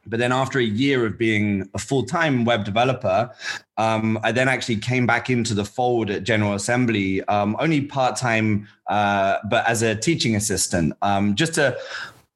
But 0.07 0.19
then 0.19 0.33
after 0.33 0.59
a 0.59 0.65
year 0.65 1.07
of 1.07 1.17
being 1.17 1.69
a 1.75 1.79
full 1.79 2.05
time 2.05 2.45
web 2.45 2.65
developer, 2.65 3.31
um, 3.77 4.19
I 4.23 4.33
then 4.33 4.49
actually 4.49 4.77
came 4.77 5.07
back 5.07 5.31
into 5.31 5.55
the 5.55 5.65
fold 5.65 6.11
at 6.11 6.25
General 6.25 6.55
Assembly, 6.55 7.23
um, 7.25 7.57
only 7.61 7.83
part 7.83 8.17
time, 8.17 8.69
uh, 8.89 9.37
but 9.49 9.67
as 9.67 9.83
a 9.83 9.95
teaching 9.95 10.37
assistant, 10.37 10.95
um, 11.03 11.35
just 11.35 11.55
to 11.55 11.77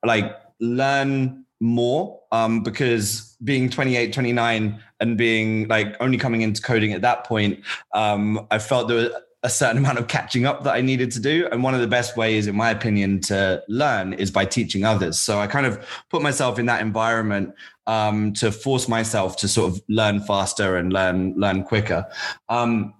like 0.04 0.36
learn 0.60 1.44
more 1.60 2.20
um, 2.32 2.62
because 2.62 3.36
being 3.44 3.68
28 3.68 4.12
29 4.12 4.82
and 5.00 5.18
being 5.18 5.68
like 5.68 5.96
only 6.00 6.18
coming 6.18 6.42
into 6.42 6.60
coding 6.60 6.92
at 6.92 7.02
that 7.02 7.24
point 7.24 7.60
um, 7.92 8.46
i 8.50 8.58
felt 8.58 8.88
there 8.88 8.96
was 8.96 9.10
a 9.46 9.48
certain 9.48 9.78
amount 9.78 9.96
of 9.96 10.08
catching 10.08 10.44
up 10.44 10.64
that 10.64 10.74
I 10.74 10.80
needed 10.80 11.12
to 11.12 11.20
do. 11.20 11.48
And 11.52 11.62
one 11.62 11.72
of 11.72 11.80
the 11.80 11.86
best 11.86 12.16
ways, 12.16 12.48
in 12.48 12.56
my 12.56 12.70
opinion, 12.70 13.20
to 13.22 13.62
learn 13.68 14.12
is 14.12 14.28
by 14.28 14.44
teaching 14.44 14.84
others. 14.84 15.20
So 15.20 15.38
I 15.38 15.46
kind 15.46 15.66
of 15.66 15.86
put 16.10 16.20
myself 16.20 16.58
in 16.58 16.66
that 16.66 16.80
environment 16.80 17.54
um, 17.86 18.32
to 18.34 18.50
force 18.50 18.88
myself 18.88 19.36
to 19.36 19.46
sort 19.46 19.72
of 19.72 19.80
learn 19.88 20.18
faster 20.18 20.76
and 20.76 20.92
learn 20.92 21.34
learn 21.36 21.62
quicker. 21.62 22.04
Um, 22.48 22.92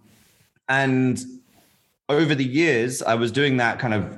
and 0.68 1.20
over 2.08 2.36
the 2.36 2.44
years, 2.44 3.02
I 3.02 3.16
was 3.16 3.32
doing 3.32 3.56
that 3.56 3.80
kind 3.80 3.92
of 3.92 4.16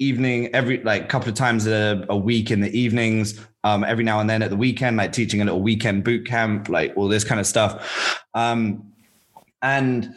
evening 0.00 0.52
every 0.52 0.82
like 0.82 1.08
couple 1.08 1.28
of 1.28 1.36
times 1.36 1.68
a, 1.68 2.04
a 2.08 2.16
week 2.16 2.50
in 2.50 2.62
the 2.62 2.76
evenings 2.76 3.38
um, 3.62 3.84
every 3.84 4.02
now 4.02 4.18
and 4.18 4.28
then 4.28 4.42
at 4.42 4.50
the 4.50 4.56
weekend 4.56 4.96
like 4.96 5.12
teaching 5.12 5.42
a 5.42 5.44
little 5.44 5.60
weekend 5.60 6.02
boot 6.02 6.26
camp 6.26 6.70
like 6.70 6.90
all 6.96 7.06
this 7.06 7.22
kind 7.22 7.38
of 7.38 7.46
stuff 7.46 8.24
um, 8.32 8.82
and 9.60 10.14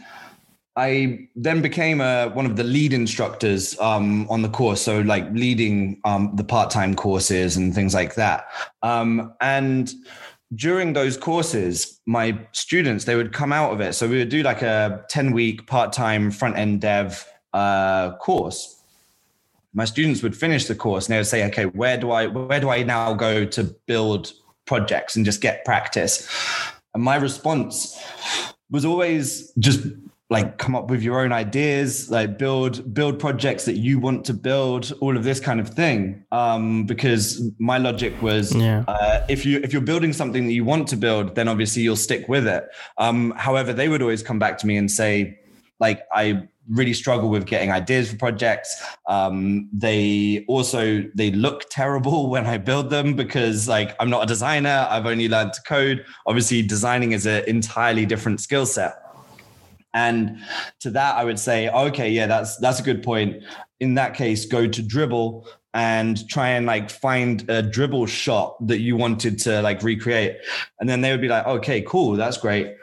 I 0.75 1.27
then 1.36 1.62
became 1.62 2.01
a, 2.01 2.30
one 2.30 2.48
of 2.48 2.56
the 2.56 2.63
lead 2.63 2.94
instructors 2.94 3.80
um, 3.80 4.27
on 4.30 4.42
the 4.42 4.50
course, 4.50 4.82
so 4.82 5.01
like 5.01 5.32
leading 5.32 6.01
um, 6.03 6.32
the 6.36 6.44
part-time 6.44 6.96
courses 6.96 7.56
and 7.58 7.75
things 7.75 7.94
like 7.94 8.15
that. 8.15 8.48
Um, 8.82 9.34
and 9.39 9.94
during 10.56 10.94
those 10.94 11.15
courses, 11.15 12.00
my 12.06 12.38
students 12.51 13.06
they 13.06 13.15
would 13.15 13.34
come 13.34 13.53
out 13.53 13.72
of 13.72 13.82
it. 13.82 13.94
So 13.94 14.08
we 14.08 14.18
would 14.18 14.30
do 14.30 14.42
like 14.42 14.62
a 14.62 15.06
ten-week 15.10 15.68
part-time 15.68 16.32
front-end 16.32 16.82
dev 16.82 17.24
uh, 17.53 18.15
course. 18.18 18.82
My 19.75 19.86
students 19.86 20.22
would 20.24 20.36
finish 20.36 20.65
the 20.65 20.75
course 20.75 21.06
and 21.06 21.13
they 21.13 21.18
would 21.18 21.27
say, 21.27 21.46
"Okay, 21.48 21.65
where 21.65 21.98
do 21.98 22.12
I 22.12 22.27
where 22.27 22.60
do 22.60 22.70
I 22.70 22.84
now 22.84 23.13
go 23.13 23.46
to 23.46 23.63
build 23.88 24.34
projects 24.65 25.15
and 25.15 25.25
just 25.25 25.42
get 25.42 25.65
practice?" 25.65 26.27
And 26.94 27.03
my 27.03 27.15
response 27.15 28.00
was 28.70 28.86
always 28.86 29.51
just 29.58 29.82
like 30.34 30.58
come 30.58 30.75
up 30.75 30.90
with 30.90 31.04
your 31.04 31.20
own 31.22 31.32
ideas 31.32 32.10
like 32.10 32.40
build 32.40 32.92
build 32.92 33.20
projects 33.20 33.66
that 33.66 33.78
you 33.78 34.00
want 34.00 34.25
to 34.25 34.34
build 34.34 34.92
all 35.00 35.16
of 35.16 35.24
this 35.24 35.40
kind 35.40 35.60
of 35.60 35.70
thing. 35.70 36.25
Um, 36.32 36.86
because 36.86 37.24
my 37.60 37.78
logic 37.78 38.20
was 38.20 38.54
yeah. 38.56 38.84
uh, 38.88 39.24
if 39.30 39.46
you 39.46 39.62
if 39.63 39.72
you're 39.72 39.90
building 39.94 40.12
something 40.12 40.48
that 40.48 40.54
you 40.54 40.66
want 40.66 40.88
to 40.88 40.98
build 40.98 41.36
then 41.36 41.48
obviously 41.48 41.84
you'll 41.84 41.96
stick 42.10 42.28
with 42.28 42.48
it. 42.48 42.68
Um, 42.98 43.32
however 43.38 43.74
they 43.74 43.88
would 43.88 44.02
always 44.02 44.24
come 44.24 44.40
back 44.40 44.58
to 44.58 44.68
me 44.68 44.75
and 44.75 44.90
say 44.90 45.40
like 45.80 46.02
i 46.12 46.48
really 46.70 46.94
struggle 46.94 47.30
with 47.30 47.46
getting 47.46 47.72
ideas 47.74 48.10
for 48.10 48.16
projects. 48.18 48.82
Um, 49.10 49.70
they 49.74 50.46
also 50.48 51.04
they 51.13 51.30
look 51.30 51.70
terrible 51.70 52.30
when 52.34 52.46
i 52.48 52.58
build 52.58 52.90
them 52.90 53.16
because 53.16 53.68
like 53.68 53.96
i'm 54.00 54.10
not 54.10 54.24
a 54.24 54.25
designer. 54.25 54.88
I've 54.90 55.06
only 55.06 55.30
learned 55.30 55.54
to 55.54 55.62
code. 55.62 56.06
Obviously 56.25 56.63
designing 56.63 57.12
is 57.12 57.28
an 57.28 57.44
entirely 57.46 58.06
different 58.08 58.42
skill 58.42 58.66
set 58.66 59.03
and 59.94 60.40
to 60.80 60.92
that, 60.92 61.16
I 61.16 61.24
would 61.24 61.40
say, 61.40 61.70
okay, 61.70 62.10
yeah, 62.10 62.28
that's 62.28 62.58
that's 62.58 62.80
a 62.80 62.84
good 62.84 63.04
point. 63.04 63.44
In 63.80 63.96
that 63.96 64.16
case, 64.16 64.46
go 64.46 64.68
to 64.68 64.82
Dribbble 64.82 65.46
and 65.74 66.28
try 66.30 66.50
and 66.50 66.66
like 66.66 66.90
find 66.90 67.42
a 67.50 67.64
Dribbble 67.64 68.08
shot 68.08 68.56
that 68.68 68.80
you 68.80 68.96
wanted 68.96 69.40
to 69.40 69.62
like 69.62 69.82
recreate. 69.82 70.38
And 70.80 70.88
then 70.88 71.02
they 71.02 71.12
would 71.12 71.22
be 71.22 71.28
like, 71.28 71.46
okay, 71.46 71.82
cool, 71.82 72.14
that's 72.14 72.38
great. 72.38 72.76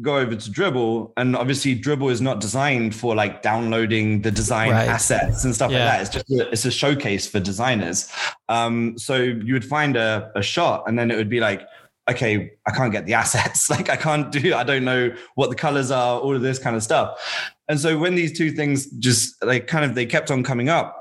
Go 0.00 0.16
over 0.16 0.34
to 0.34 0.50
Dribbble. 0.50 1.12
and 1.16 1.36
obviously 1.36 1.78
Dribbble 1.78 2.10
is 2.10 2.20
not 2.20 2.40
designed 2.40 2.94
for 2.94 3.14
like 3.14 3.42
downloading 3.42 4.22
the 4.22 4.30
design 4.30 4.70
right. 4.70 4.88
assets 4.88 5.44
and 5.44 5.54
stuff 5.54 5.70
yeah. 5.70 5.84
like 5.84 5.92
that. 5.92 6.00
It's 6.00 6.10
just 6.10 6.30
a, 6.30 6.52
it's 6.52 6.64
a 6.64 6.70
showcase 6.70 7.26
for 7.26 7.40
designers. 7.40 8.10
Um, 8.48 8.96
so 8.96 9.16
you 9.16 9.52
would 9.52 9.64
find 9.64 9.96
a, 9.96 10.30
a 10.36 10.42
shot, 10.42 10.84
and 10.86 10.98
then 10.98 11.10
it 11.10 11.16
would 11.16 11.28
be 11.28 11.40
like, 11.40 11.66
okay, 12.08 12.52
I 12.66 12.70
can't 12.70 12.92
get 12.92 13.06
the 13.06 13.14
assets. 13.22 13.70
Like 13.70 13.88
I 13.88 13.96
can't 13.96 14.30
do, 14.32 14.54
I 14.54 14.64
don't 14.64 14.84
know 14.84 15.14
what 15.34 15.50
the 15.50 15.56
colors 15.56 15.90
are, 15.90 16.20
all 16.20 16.34
of 16.34 16.42
this 16.42 16.58
kind 16.58 16.76
of 16.76 16.82
stuff. 16.82 17.52
And 17.68 17.78
so 17.78 17.98
when 17.98 18.14
these 18.14 18.36
two 18.36 18.50
things 18.50 18.86
just 18.92 19.42
like 19.44 19.66
kind 19.66 19.84
of 19.84 19.94
they 19.94 20.06
kept 20.06 20.30
on 20.30 20.42
coming 20.42 20.68
up. 20.68 20.94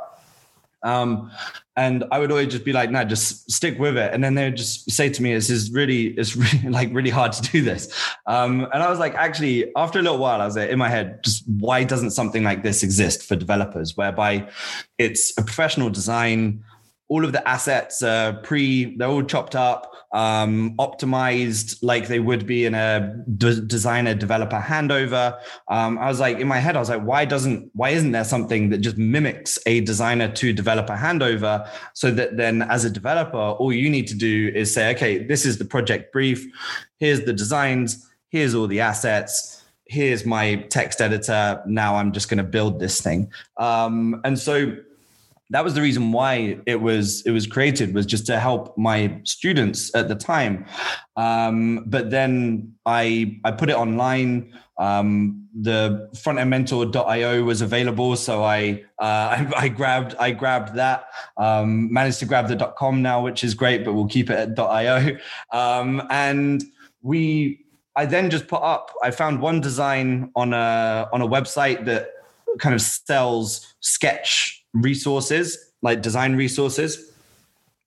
Um, 0.83 1.31
and 1.75 2.05
I 2.11 2.19
would 2.19 2.31
always 2.31 2.47
just 2.47 2.65
be 2.65 2.73
like, 2.73 2.89
no, 2.89 3.03
just 3.03 3.49
stick 3.51 3.77
with 3.77 3.97
it. 3.97 4.11
And 4.13 4.23
then 4.23 4.33
they 4.33 4.45
would 4.45 4.57
just 4.57 4.89
say 4.89 5.09
to 5.09 5.23
me, 5.23 5.33
this 5.33 5.49
is 5.49 5.71
really, 5.71 6.07
it's 6.07 6.35
really 6.35 6.69
like 6.69 6.89
really 6.91 7.09
hard 7.09 7.33
to 7.33 7.41
do 7.41 7.61
this. 7.61 7.93
Um, 8.25 8.67
and 8.73 8.81
I 8.81 8.89
was 8.89 8.99
like, 8.99 9.13
actually, 9.15 9.71
after 9.75 9.99
a 9.99 10.01
little 10.01 10.17
while, 10.17 10.41
I 10.41 10.45
was 10.45 10.55
like, 10.55 10.69
in 10.69 10.79
my 10.79 10.89
head, 10.89 11.23
just 11.23 11.43
why 11.47 11.83
doesn't 11.83 12.11
something 12.11 12.43
like 12.43 12.63
this 12.63 12.83
exist 12.83 13.23
for 13.23 13.35
developers, 13.35 13.95
whereby 13.95 14.49
it's 14.97 15.37
a 15.37 15.43
professional 15.43 15.89
design 15.89 16.63
all 17.09 17.23
of 17.23 17.31
the 17.31 17.47
assets 17.47 18.03
are 18.03 18.33
pre 18.33 18.95
they're 18.97 19.07
all 19.07 19.23
chopped 19.23 19.55
up 19.55 19.93
um, 20.13 20.73
optimized 20.77 21.79
like 21.81 22.07
they 22.07 22.19
would 22.19 22.47
be 22.47 22.65
in 22.65 22.73
a 22.73 23.13
d- 23.37 23.61
designer 23.67 24.15
developer 24.15 24.59
handover. 24.59 25.37
Um, 25.67 25.97
i 25.97 26.07
was 26.07 26.19
like 26.19 26.39
in 26.39 26.47
my 26.47 26.59
head 26.59 26.75
i 26.75 26.79
was 26.79 26.89
like 26.89 27.01
why 27.01 27.25
doesn't 27.25 27.69
why 27.73 27.89
isn't 27.89 28.11
there 28.11 28.23
something 28.23 28.69
that 28.69 28.79
just 28.79 28.97
mimics 28.97 29.59
a 29.65 29.81
designer 29.81 30.31
to 30.33 30.53
developer 30.53 30.95
handover 30.95 31.69
so 31.93 32.11
that 32.11 32.37
then 32.37 32.61
as 32.63 32.85
a 32.85 32.89
developer 32.89 33.37
all 33.37 33.73
you 33.73 33.89
need 33.89 34.07
to 34.07 34.15
do 34.15 34.51
is 34.55 34.73
say 34.73 34.91
okay 34.91 35.17
this 35.23 35.45
is 35.45 35.57
the 35.57 35.65
project 35.65 36.11
brief. 36.11 36.45
Here's 36.99 37.21
the 37.21 37.33
designs. 37.33 38.09
Here's 38.29 38.55
all 38.55 38.67
the 38.67 38.81
assets. 38.81 39.63
Here's 39.85 40.25
my 40.25 40.55
text 40.69 41.01
editor. 41.01 41.61
Now 41.65 41.95
i'm 41.95 42.11
just 42.11 42.29
going 42.29 42.39
to 42.39 42.43
build 42.43 42.79
this 42.79 43.01
thing. 43.01 43.31
Um, 43.57 44.21
and 44.23 44.37
so 44.37 44.75
that 45.49 45.63
was 45.63 45.73
the 45.73 45.81
reason 45.81 46.11
why 46.11 46.59
it 46.65 46.81
was 46.81 47.25
it 47.25 47.31
was 47.31 47.47
created 47.47 47.93
was 47.93 48.05
just 48.05 48.25
to 48.27 48.39
help 48.39 48.77
my 48.77 49.19
students 49.23 49.93
at 49.95 50.07
the 50.07 50.15
time. 50.15 50.65
Um, 51.15 51.85
but 51.87 52.09
then 52.09 52.73
i 52.85 53.39
i 53.43 53.51
put 53.51 53.69
it 53.69 53.75
online. 53.75 54.53
Um, 54.77 55.47
the 55.59 56.07
frontendmentor.io 56.15 57.43
was 57.43 57.61
available 57.61 58.15
so 58.15 58.43
I, 58.43 58.83
uh, 58.99 59.03
I, 59.05 59.51
I 59.55 59.67
grabbed 59.69 60.15
i 60.19 60.31
grabbed 60.31 60.75
that. 60.75 61.05
Um, 61.37 61.91
managed 61.91 62.19
to 62.19 62.25
grab 62.25 62.47
the 62.47 62.57
com 62.77 63.01
now 63.01 63.23
which 63.23 63.43
is 63.43 63.53
great 63.53 63.83
but 63.83 63.93
we'll 63.93 64.07
keep 64.07 64.29
it 64.29 64.37
at 64.37 64.59
io 64.59 65.17
um, 65.51 66.03
and 66.11 66.63
we 67.01 67.65
i 67.95 68.05
then 68.05 68.29
just 68.29 68.47
put 68.47 68.61
up 68.61 68.91
i 69.01 69.09
found 69.09 69.41
one 69.41 69.61
design 69.61 70.31
on 70.35 70.53
a 70.53 71.09
on 71.11 71.21
a 71.21 71.27
website 71.27 71.85
that 71.85 72.11
kind 72.59 72.75
of 72.75 72.81
sells 72.81 73.75
sketch 73.79 74.63
resources, 74.81 75.73
like 75.81 76.01
design 76.01 76.35
resources. 76.35 77.11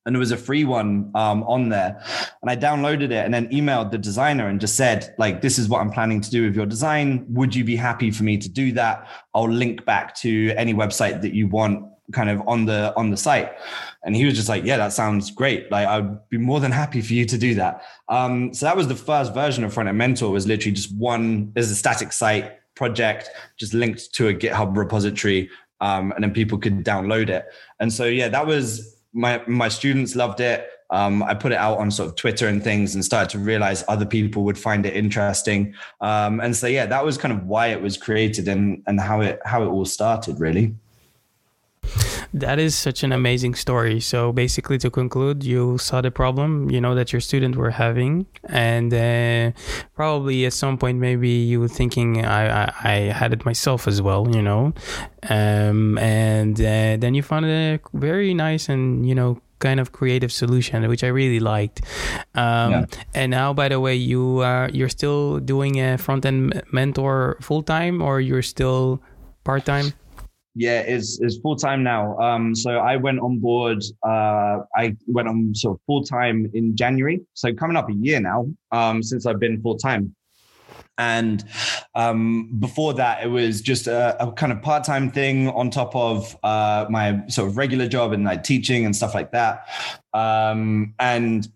And 0.06 0.14
there 0.14 0.20
was 0.20 0.32
a 0.32 0.36
free 0.36 0.64
one 0.64 1.10
um, 1.14 1.42
on 1.42 1.68
there. 1.68 2.02
And 2.40 2.50
I 2.50 2.56
downloaded 2.56 3.10
it 3.10 3.24
and 3.24 3.34
then 3.34 3.48
emailed 3.48 3.90
the 3.90 3.98
designer 3.98 4.48
and 4.48 4.58
just 4.58 4.74
said, 4.74 5.14
like, 5.18 5.42
this 5.42 5.58
is 5.58 5.68
what 5.68 5.80
I'm 5.80 5.90
planning 5.90 6.22
to 6.22 6.30
do 6.30 6.46
with 6.46 6.56
your 6.56 6.64
design. 6.64 7.26
Would 7.28 7.54
you 7.54 7.64
be 7.64 7.76
happy 7.76 8.10
for 8.10 8.24
me 8.24 8.38
to 8.38 8.48
do 8.48 8.72
that? 8.72 9.06
I'll 9.34 9.48
link 9.48 9.84
back 9.84 10.14
to 10.16 10.52
any 10.56 10.72
website 10.72 11.20
that 11.20 11.34
you 11.34 11.48
want 11.48 11.84
kind 12.12 12.30
of 12.30 12.42
on 12.48 12.64
the 12.64 12.92
on 12.96 13.10
the 13.10 13.16
site 13.16 13.52
and 14.04 14.16
he 14.16 14.24
was 14.24 14.34
just 14.34 14.48
like 14.48 14.64
yeah 14.64 14.76
that 14.76 14.92
sounds 14.92 15.30
great 15.30 15.70
like 15.70 15.86
i'd 15.86 16.28
be 16.28 16.38
more 16.38 16.60
than 16.60 16.72
happy 16.72 17.00
for 17.00 17.12
you 17.12 17.24
to 17.24 17.38
do 17.38 17.54
that 17.54 17.84
um, 18.08 18.52
so 18.52 18.66
that 18.66 18.76
was 18.76 18.88
the 18.88 18.96
first 18.96 19.32
version 19.32 19.64
of 19.64 19.72
front 19.72 19.88
end 19.88 19.98
mentor 19.98 20.30
was 20.30 20.46
literally 20.46 20.74
just 20.74 20.94
one 20.96 21.52
there's 21.52 21.70
a 21.70 21.74
static 21.74 22.12
site 22.12 22.58
project 22.74 23.30
just 23.58 23.74
linked 23.74 24.12
to 24.14 24.28
a 24.28 24.34
github 24.34 24.76
repository 24.76 25.48
um, 25.80 26.12
and 26.12 26.24
then 26.24 26.32
people 26.32 26.58
could 26.58 26.84
download 26.84 27.28
it. 27.28 27.46
And 27.78 27.92
so 27.92 28.04
yeah, 28.04 28.28
that 28.28 28.46
was 28.46 28.96
my 29.12 29.42
my 29.46 29.68
students 29.68 30.14
loved 30.14 30.40
it. 30.40 30.68
Um, 30.90 31.22
I 31.22 31.34
put 31.34 31.52
it 31.52 31.58
out 31.58 31.78
on 31.78 31.90
sort 31.90 32.08
of 32.08 32.16
Twitter 32.16 32.48
and 32.48 32.62
things, 32.62 32.94
and 32.94 33.04
started 33.04 33.30
to 33.30 33.38
realize 33.38 33.84
other 33.88 34.06
people 34.06 34.44
would 34.44 34.58
find 34.58 34.84
it 34.84 34.96
interesting. 34.96 35.74
Um, 36.00 36.40
and 36.40 36.54
so 36.56 36.66
yeah, 36.66 36.86
that 36.86 37.04
was 37.04 37.16
kind 37.16 37.32
of 37.32 37.44
why 37.46 37.68
it 37.68 37.80
was 37.80 37.96
created 37.96 38.48
and 38.48 38.82
and 38.86 39.00
how 39.00 39.20
it 39.20 39.40
how 39.44 39.62
it 39.62 39.66
all 39.68 39.84
started 39.84 40.40
really. 40.40 40.74
That 42.32 42.58
is 42.58 42.74
such 42.74 43.02
an 43.02 43.12
amazing 43.12 43.54
story. 43.54 44.00
So 44.00 44.32
basically, 44.32 44.78
to 44.78 44.90
conclude, 44.90 45.42
you 45.42 45.78
saw 45.78 46.00
the 46.00 46.10
problem, 46.10 46.70
you 46.70 46.80
know, 46.80 46.94
that 46.94 47.12
your 47.12 47.20
student 47.20 47.56
were 47.56 47.70
having, 47.70 48.26
and 48.44 48.94
uh, 48.94 49.52
probably 49.94 50.46
at 50.46 50.52
some 50.52 50.78
point, 50.78 50.98
maybe 50.98 51.28
you 51.28 51.60
were 51.60 51.68
thinking, 51.68 52.24
I, 52.24 52.64
I, 52.64 52.72
I 52.84 52.94
had 53.12 53.32
it 53.32 53.44
myself 53.44 53.88
as 53.88 54.00
well, 54.00 54.28
you 54.34 54.42
know, 54.42 54.72
um, 55.28 55.98
and 55.98 56.60
uh, 56.60 56.96
then 56.98 57.14
you 57.14 57.22
found 57.22 57.46
a 57.46 57.80
very 57.94 58.34
nice 58.34 58.68
and 58.68 59.08
you 59.08 59.14
know 59.14 59.40
kind 59.58 59.78
of 59.78 59.92
creative 59.92 60.32
solution, 60.32 60.88
which 60.88 61.04
I 61.04 61.08
really 61.08 61.38
liked. 61.40 61.82
Um, 62.34 62.70
yeah. 62.72 62.84
And 63.14 63.30
now, 63.30 63.52
by 63.52 63.68
the 63.68 63.78
way, 63.78 63.94
you 63.94 64.40
are 64.40 64.70
you're 64.72 64.88
still 64.88 65.38
doing 65.38 65.80
a 65.80 65.98
front 65.98 66.24
end 66.26 66.62
mentor 66.72 67.36
full 67.40 67.62
time, 67.62 68.02
or 68.02 68.20
you're 68.20 68.42
still 68.42 69.00
part 69.44 69.64
time? 69.64 69.92
Yeah, 70.60 70.82
is 70.82 71.18
is 71.22 71.38
full 71.38 71.56
time 71.56 71.82
now. 71.82 72.18
Um, 72.18 72.54
so 72.54 72.72
I 72.72 72.96
went 72.96 73.18
on 73.20 73.38
board. 73.38 73.82
Uh, 74.06 74.58
I 74.76 74.94
went 75.06 75.26
on 75.26 75.54
sort 75.54 75.76
of 75.76 75.80
full 75.86 76.04
time 76.04 76.50
in 76.52 76.76
January. 76.76 77.22
So 77.32 77.54
coming 77.54 77.78
up 77.78 77.88
a 77.88 77.94
year 77.94 78.20
now 78.20 78.46
um, 78.70 79.02
since 79.02 79.24
I've 79.24 79.40
been 79.40 79.62
full 79.62 79.78
time. 79.78 80.14
And 80.98 81.42
um, 81.94 82.50
before 82.58 82.92
that, 82.92 83.24
it 83.24 83.28
was 83.28 83.62
just 83.62 83.86
a, 83.86 84.22
a 84.22 84.32
kind 84.32 84.52
of 84.52 84.60
part 84.60 84.84
time 84.84 85.10
thing 85.10 85.48
on 85.48 85.70
top 85.70 85.96
of 85.96 86.36
uh, 86.42 86.84
my 86.90 87.26
sort 87.28 87.48
of 87.48 87.56
regular 87.56 87.88
job 87.88 88.12
and 88.12 88.24
like 88.24 88.44
teaching 88.44 88.84
and 88.84 88.94
stuff 88.94 89.14
like 89.14 89.32
that. 89.32 89.66
Um, 90.12 90.92
and 90.98 91.48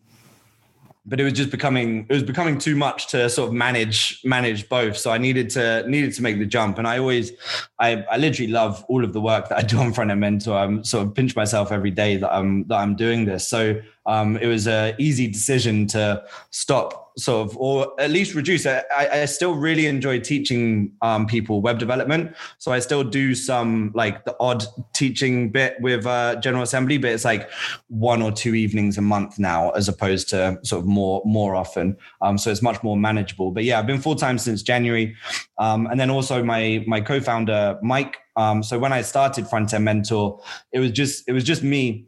but 1.07 1.21
it 1.21 1.25
was 1.25 1.35
just 1.35 1.51
becoming 1.51 2.07
it 2.09 2.13
was 2.13 2.23
becoming 2.23 2.59
too 2.59 2.75
much 2.75 3.09
to 3.09 3.29
sort 3.29 3.49
of 3.49 3.55
manage 3.55 4.21
manage 4.25 4.69
both. 4.69 4.97
So 4.97 5.11
i 5.11 5.19
needed 5.19 5.51
to 5.51 5.89
needed 5.89 6.15
to 6.15 6.23
make 6.23 6.39
the 6.39 6.47
jump. 6.47 6.79
And 6.79 6.87
i 6.87 6.99
always 6.99 7.33
i, 7.79 8.05
I 8.11 8.17
literally 8.17 8.51
love 8.51 8.85
all 8.89 9.05
of 9.05 9.13
the 9.13 9.21
work 9.21 9.49
that 9.49 9.59
i 9.59 9.63
do 9.63 9.79
on 9.79 9.93
front 9.93 10.11
end 10.11 10.21
mentor. 10.21 10.57
I'm 10.57 10.85
sort 10.85 11.07
of 11.07 11.15
pinch 11.15 11.37
myself 11.37 11.73
every 11.73 11.91
day 11.91 12.17
that 12.17 12.33
i'm 12.33 12.67
that 12.69 12.77
i'm 12.77 12.97
doing 12.97 13.25
this. 13.27 13.47
So 13.47 13.81
um, 14.07 14.37
it 14.37 14.47
was 14.47 14.67
an 14.67 14.95
easy 14.99 15.27
decision 15.27 15.87
to 15.89 16.23
stop 16.51 17.05
sort 17.17 17.49
of 17.49 17.57
or 17.57 17.95
at 18.01 18.11
least 18.11 18.35
reduce 18.35 18.67
i, 18.67 18.83
I 18.97 19.25
still 19.27 19.55
really 19.55 19.87
enjoy 19.87 20.19
teaching 20.19 20.93
um, 21.01 21.27
people 21.27 21.61
web 21.63 21.79
development. 21.79 22.35
So 22.59 22.73
i 22.73 22.81
still 22.81 23.05
do 23.05 23.35
some 23.35 23.93
like 23.95 24.25
the 24.25 24.37
odd 24.41 24.65
teaching 24.95 25.51
bit 25.51 25.77
with 25.81 26.07
uh, 26.07 26.37
general 26.37 26.65
assembly 26.65 26.99
but 26.99 27.11
it's 27.11 27.25
like 27.25 27.49
one 27.89 28.21
or 28.21 28.33
two 28.33 28.55
evenings 28.55 28.99
a 28.99 29.03
month 29.03 29.39
now 29.39 29.71
as 29.71 29.89
opposed 29.89 30.29
to 30.31 30.59
sort 30.63 30.81
of 30.83 30.87
more 30.87 31.23
more 31.25 31.55
often. 31.55 31.97
Um, 32.21 32.37
so 32.37 32.51
it's 32.51 32.63
much 32.63 32.83
more 32.83 32.97
manageable. 32.97 33.53
But 33.53 33.65
yeah 33.65 33.79
i've 33.79 33.87
been 33.87 34.01
full-time 34.01 34.39
since 34.39 34.63
january. 34.63 35.15
Um, 35.59 35.87
and 35.87 36.01
then 36.01 36.11
also 36.11 36.43
my 36.43 36.85
my 36.87 37.01
co-founder 37.01 37.79
mike. 37.83 38.17
Um, 38.37 38.65
so 38.65 38.79
when 38.81 38.93
i 38.93 39.03
started 39.03 39.47
front 39.47 39.73
end 39.73 39.85
mentor 39.85 40.41
it 40.73 40.81
was 40.81 40.91
just 40.91 41.29
it 41.29 41.33
was 41.33 41.45
just 41.45 41.63
me 41.63 42.07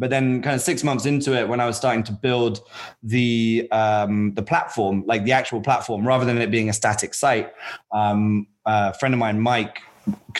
but 0.00 0.08
then, 0.08 0.40
kind 0.40 0.56
of 0.56 0.62
six 0.62 0.82
months 0.82 1.04
into 1.04 1.38
it, 1.38 1.46
when 1.46 1.60
I 1.60 1.66
was 1.66 1.76
starting 1.76 2.02
to 2.04 2.12
build 2.12 2.60
the 3.02 3.68
um, 3.70 4.32
the 4.34 4.42
platform, 4.42 5.04
like 5.06 5.24
the 5.24 5.32
actual 5.32 5.60
platform, 5.60 6.06
rather 6.06 6.24
than 6.24 6.38
it 6.38 6.50
being 6.50 6.70
a 6.70 6.72
static 6.72 7.12
site, 7.12 7.52
um, 7.92 8.46
a 8.64 8.94
friend 8.94 9.14
of 9.14 9.18
mine, 9.18 9.38
Mike, 9.38 9.78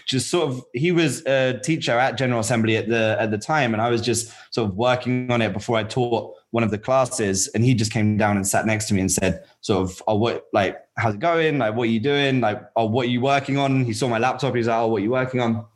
just 0.07 0.31
sort 0.31 0.49
of 0.49 0.65
he 0.73 0.93
was 0.93 1.25
a 1.27 1.61
teacher 1.63 1.93
at 1.93 2.17
General 2.17 2.41
Assembly 2.41 2.79
at 2.79 2.89
the 2.89 3.19
at 3.21 3.31
the 3.31 3.37
time, 3.37 3.75
and 3.75 3.83
I 3.83 3.91
was 3.91 4.01
just 4.01 4.33
sort 4.51 4.71
of 4.71 4.77
working 4.77 5.31
on 5.31 5.43
it 5.43 5.53
before 5.53 5.77
I 5.77 5.85
taught 5.85 6.35
one 6.53 6.65
of 6.65 6.71
the 6.71 6.79
classes, 6.79 7.49
and 7.49 7.63
he 7.63 7.75
just 7.75 7.93
came 7.93 8.17
down 8.17 8.37
and 8.37 8.49
sat 8.49 8.65
next 8.65 8.89
to 8.89 8.95
me 8.95 9.03
and 9.03 9.13
said, 9.13 9.45
sort 9.61 9.83
of, 9.83 10.03
oh, 10.09 10.17
what 10.17 10.47
like 10.55 10.79
how's 10.97 11.15
it 11.15 11.21
going? 11.21 11.59
Like, 11.59 11.75
what 11.75 11.83
are 11.83 11.93
you 11.93 12.01
doing? 12.01 12.41
Like, 12.41 12.63
oh, 12.77 12.87
what 12.87 13.07
are 13.07 13.11
you 13.11 13.21
working 13.21 13.59
on? 13.59 13.85
He 13.85 13.93
saw 13.93 14.09
my 14.09 14.19
laptop. 14.19 14.55
He's 14.55 14.69
like, 14.69 14.79
oh, 14.79 14.89
what 14.89 15.03
are 15.03 15.05
you 15.05 15.11
working 15.11 15.41
on? 15.41 15.67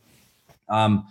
Um, 0.70 1.06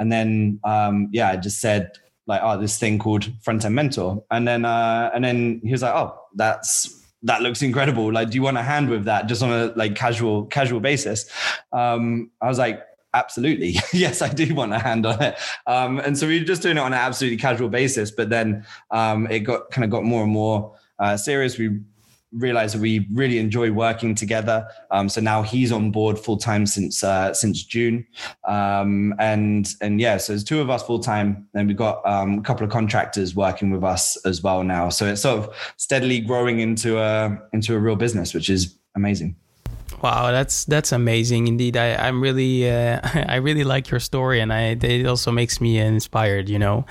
and 0.00 0.10
then 0.10 0.58
um, 0.64 1.08
yeah, 1.12 1.30
I 1.30 1.36
just 1.36 1.60
said 1.60 1.92
like, 2.26 2.40
oh, 2.42 2.60
this 2.60 2.78
thing 2.78 2.98
called 2.98 3.28
Front 3.42 3.64
End 3.64 3.74
Mentor. 3.74 4.24
And 4.30 4.46
then, 4.46 4.64
uh, 4.64 5.10
and 5.14 5.24
then 5.24 5.60
he 5.64 5.72
was 5.72 5.82
like, 5.82 5.94
oh, 5.94 6.18
that's, 6.34 7.04
that 7.22 7.42
looks 7.42 7.62
incredible. 7.62 8.12
Like, 8.12 8.30
do 8.30 8.36
you 8.36 8.42
want 8.42 8.58
a 8.58 8.62
hand 8.62 8.88
with 8.88 9.04
that 9.04 9.26
just 9.26 9.42
on 9.42 9.50
a 9.50 9.72
like 9.76 9.94
casual, 9.94 10.46
casual 10.46 10.80
basis? 10.80 11.30
Um, 11.72 12.30
I 12.40 12.48
was 12.48 12.58
like, 12.58 12.82
absolutely. 13.14 13.76
yes, 13.92 14.22
I 14.22 14.28
do 14.28 14.54
want 14.54 14.72
a 14.72 14.78
hand 14.78 15.06
on 15.06 15.20
it. 15.22 15.38
Um, 15.66 15.98
and 15.98 16.16
so 16.16 16.26
we 16.26 16.38
were 16.38 16.44
just 16.44 16.62
doing 16.62 16.76
it 16.76 16.80
on 16.80 16.92
an 16.92 16.98
absolutely 16.98 17.38
casual 17.38 17.68
basis, 17.68 18.10
but 18.10 18.30
then 18.30 18.66
um, 18.90 19.26
it 19.28 19.40
got 19.40 19.70
kind 19.70 19.84
of 19.84 19.90
got 19.90 20.04
more 20.04 20.22
and 20.22 20.32
more 20.32 20.74
uh, 20.98 21.16
serious. 21.16 21.58
We 21.58 21.80
realized 22.32 22.74
that 22.74 22.80
we 22.80 23.06
really 23.12 23.38
enjoy 23.38 23.70
working 23.70 24.14
together. 24.14 24.68
Um, 24.90 25.08
so 25.08 25.20
now 25.20 25.42
he's 25.42 25.72
on 25.72 25.90
board 25.90 26.18
full 26.18 26.36
time 26.36 26.66
since 26.66 27.02
uh, 27.02 27.32
since 27.32 27.62
June, 27.62 28.06
um, 28.46 29.14
and 29.18 29.68
and 29.80 30.00
yeah, 30.00 30.16
so 30.16 30.32
there's 30.32 30.44
two 30.44 30.60
of 30.60 30.70
us 30.70 30.82
full 30.82 31.00
time, 31.00 31.48
and 31.54 31.68
we've 31.68 31.76
got 31.76 32.06
um, 32.06 32.38
a 32.38 32.42
couple 32.42 32.64
of 32.64 32.70
contractors 32.70 33.34
working 33.34 33.70
with 33.70 33.84
us 33.84 34.16
as 34.24 34.42
well 34.42 34.62
now. 34.62 34.88
So 34.88 35.06
it's 35.06 35.22
sort 35.22 35.38
of 35.38 35.54
steadily 35.76 36.20
growing 36.20 36.60
into 36.60 36.98
a 36.98 37.38
into 37.52 37.74
a 37.74 37.78
real 37.78 37.96
business, 37.96 38.34
which 38.34 38.50
is 38.50 38.78
amazing. 38.94 39.36
Wow, 40.02 40.30
that's 40.30 40.64
that's 40.66 40.92
amazing 40.92 41.48
indeed. 41.48 41.76
I 41.76 41.94
I'm 41.94 42.20
really 42.22 42.68
uh, 42.68 43.00
I 43.28 43.36
really 43.36 43.64
like 43.64 43.90
your 43.90 44.00
story, 44.00 44.40
and 44.40 44.52
I 44.52 44.76
it 44.80 45.06
also 45.06 45.30
makes 45.32 45.60
me 45.60 45.78
inspired, 45.78 46.48
you 46.48 46.58
know. 46.58 46.84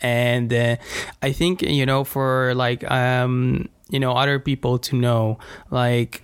And 0.00 0.52
uh, 0.52 0.76
I 1.22 1.32
think 1.32 1.62
you 1.62 1.86
know 1.86 2.04
for 2.04 2.54
like 2.54 2.88
um 2.90 3.68
you 3.90 4.00
know 4.00 4.12
other 4.12 4.38
people 4.38 4.78
to 4.78 4.96
know 4.96 5.38
like 5.70 6.22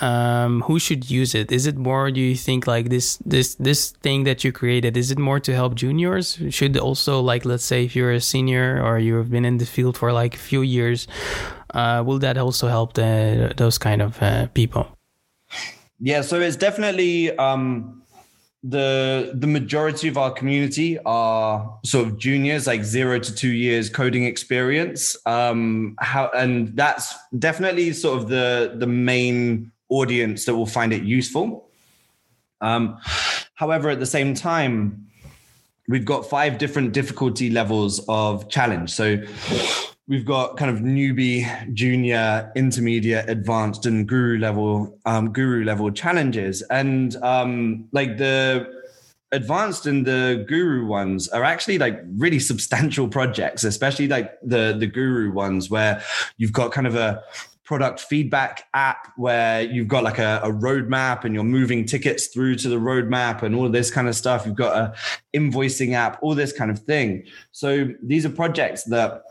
um, 0.00 0.62
who 0.62 0.78
should 0.78 1.10
use 1.10 1.34
it? 1.34 1.52
Is 1.52 1.66
it 1.66 1.76
more? 1.76 2.10
Do 2.10 2.20
you 2.20 2.34
think 2.34 2.66
like 2.66 2.88
this 2.88 3.18
this 3.26 3.54
this 3.56 3.90
thing 4.02 4.24
that 4.24 4.44
you 4.44 4.52
created? 4.52 4.96
Is 4.96 5.10
it 5.10 5.18
more 5.18 5.40
to 5.40 5.54
help 5.54 5.74
juniors? 5.74 6.38
Should 6.50 6.78
also 6.78 7.20
like 7.20 7.44
let's 7.44 7.64
say 7.64 7.84
if 7.84 7.94
you're 7.94 8.12
a 8.12 8.20
senior 8.20 8.82
or 8.82 8.98
you've 8.98 9.30
been 9.30 9.44
in 9.44 9.58
the 9.58 9.66
field 9.66 9.98
for 9.98 10.12
like 10.12 10.34
a 10.34 10.38
few 10.38 10.62
years, 10.62 11.06
uh, 11.74 12.02
will 12.06 12.18
that 12.20 12.38
also 12.38 12.68
help 12.68 12.94
the, 12.94 13.52
those 13.56 13.78
kind 13.78 14.00
of 14.00 14.20
uh, 14.22 14.46
people? 14.48 14.86
Yeah, 16.00 16.22
so 16.22 16.40
it's 16.40 16.56
definitely 16.56 17.36
um, 17.36 18.01
the 18.62 19.32
the 19.34 19.46
majority 19.46 20.06
of 20.06 20.16
our 20.16 20.30
community 20.30 20.96
are 21.04 21.78
sort 21.84 22.06
of 22.06 22.16
juniors 22.16 22.66
like 22.66 22.84
zero 22.84 23.18
to 23.18 23.34
two 23.34 23.50
years 23.50 23.90
coding 23.90 24.24
experience. 24.24 25.16
Um 25.26 25.96
how 25.98 26.30
and 26.34 26.76
that's 26.76 27.14
definitely 27.38 27.92
sort 27.92 28.22
of 28.22 28.28
the 28.28 28.74
the 28.76 28.86
main 28.86 29.72
audience 29.88 30.44
that 30.44 30.54
will 30.54 30.66
find 30.66 30.92
it 30.92 31.02
useful. 31.02 31.68
Um 32.60 32.98
however 33.54 33.90
at 33.90 33.98
the 33.98 34.06
same 34.06 34.32
time 34.34 35.08
we've 35.88 36.04
got 36.04 36.30
five 36.30 36.58
different 36.58 36.92
difficulty 36.92 37.50
levels 37.50 38.00
of 38.08 38.48
challenge. 38.48 38.90
So 38.90 39.16
we've 40.08 40.24
got 40.24 40.56
kind 40.56 40.70
of 40.70 40.82
newbie, 40.82 41.74
junior, 41.74 42.50
intermediate, 42.56 43.28
advanced, 43.28 43.86
and 43.86 44.06
guru 44.06 44.38
level 44.38 44.98
um, 45.06 45.32
guru 45.32 45.64
level 45.64 45.90
challenges, 45.90 46.62
and 46.62 47.16
um, 47.22 47.88
like 47.92 48.18
the 48.18 48.82
advanced 49.32 49.86
and 49.86 50.06
the 50.06 50.44
guru 50.46 50.86
ones 50.86 51.26
are 51.28 51.42
actually 51.42 51.78
like 51.78 51.98
really 52.18 52.38
substantial 52.38 53.08
projects 53.08 53.64
especially 53.64 54.06
like 54.06 54.38
the 54.42 54.76
the 54.78 54.86
guru 54.86 55.32
ones 55.32 55.70
where 55.70 56.02
you've 56.36 56.52
got 56.52 56.70
kind 56.70 56.86
of 56.86 56.94
a 56.94 57.24
product 57.64 58.00
feedback 58.00 58.64
app 58.74 59.08
where 59.16 59.62
you've 59.62 59.88
got 59.88 60.04
like 60.04 60.18
a, 60.18 60.40
a 60.44 60.50
roadmap 60.50 61.24
and 61.24 61.34
you're 61.34 61.42
moving 61.42 61.86
tickets 61.86 62.26
through 62.26 62.54
to 62.54 62.68
the 62.68 62.76
roadmap 62.76 63.42
and 63.42 63.54
all 63.54 63.68
this 63.68 63.90
kind 63.90 64.08
of 64.08 64.14
stuff. 64.14 64.44
You've 64.44 64.56
got 64.56 64.76
a 64.76 64.94
invoicing 65.34 65.94
app 65.94 66.18
all 66.22 66.34
this 66.34 66.52
kind 66.52 66.70
of 66.70 66.80
thing. 66.80 67.24
So 67.52 67.88
these 68.02 68.26
are 68.26 68.30
projects 68.30 68.84
that 68.84 69.22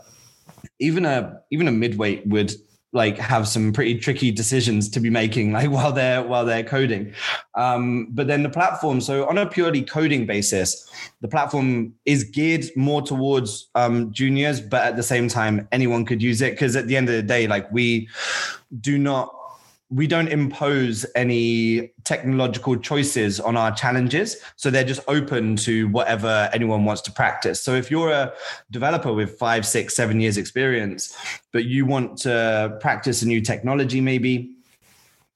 even 0.80 1.06
a 1.06 1.42
even 1.52 1.68
a 1.68 1.72
midweight 1.72 2.26
would 2.28 2.54
like 2.94 3.18
have 3.18 3.48
some 3.48 3.72
pretty 3.72 3.98
tricky 3.98 4.32
decisions 4.32 4.90
to 4.90 5.00
be 5.00 5.10
making 5.10 5.52
like 5.54 5.70
while 5.70 5.92
they're 5.92 6.24
while 6.24 6.46
they're 6.46 6.64
coding. 6.64 7.14
Um, 7.56 8.08
but 8.12 8.28
then 8.28 8.44
the 8.44 8.50
platform 8.50 9.02
so 9.02 9.28
on 9.28 9.38
a 9.38 9.46
purely 9.46 9.82
coding 9.82 10.26
basis 10.26 10.90
the 11.22 11.28
platform 11.28 11.94
is 12.06 12.24
geared 12.24 12.66
more 12.76 13.02
towards 13.02 13.70
um, 13.76 14.12
juniors 14.14 14.62
but 14.62 14.82
at 14.84 14.96
the 14.96 15.04
same 15.04 15.28
time 15.28 15.68
anyone 15.72 16.06
could 16.06 16.22
use 16.22 16.42
it 16.42 16.52
because 16.52 16.76
at 16.76 16.88
the 16.88 16.96
end 16.96 17.10
of 17.10 17.16
the 17.16 17.24
day 17.24 17.48
like 17.48 17.70
we 17.72 18.08
do 18.80 18.98
not 18.98 19.36
we 19.92 20.08
don't 20.08 20.30
impose 20.30 21.06
any 21.16 21.92
technological 22.06 22.78
choices 22.78 23.42
on 23.42 23.58
our 23.58 23.74
challenges. 23.74 24.38
So 24.56 24.70
they're 24.70 24.86
just 24.86 25.02
open 25.10 25.58
to 25.58 25.90
whatever 25.90 26.50
anyone 26.54 26.86
wants 26.86 27.02
to 27.04 27.12
practice. 27.12 27.62
So 27.62 27.76
if 27.76 27.92
you're 27.92 28.10
a 28.10 28.34
developer 28.72 29.12
with 29.12 29.38
five, 29.38 29.66
six, 29.66 29.94
seven 29.94 30.22
years 30.22 30.38
experience, 30.38 31.14
but 31.52 31.66
you 31.66 31.86
want 31.86 32.18
to 32.20 32.78
practice 32.80 33.22
a 33.22 33.28
new 33.28 33.42
technology, 33.42 34.00
maybe 34.00 34.56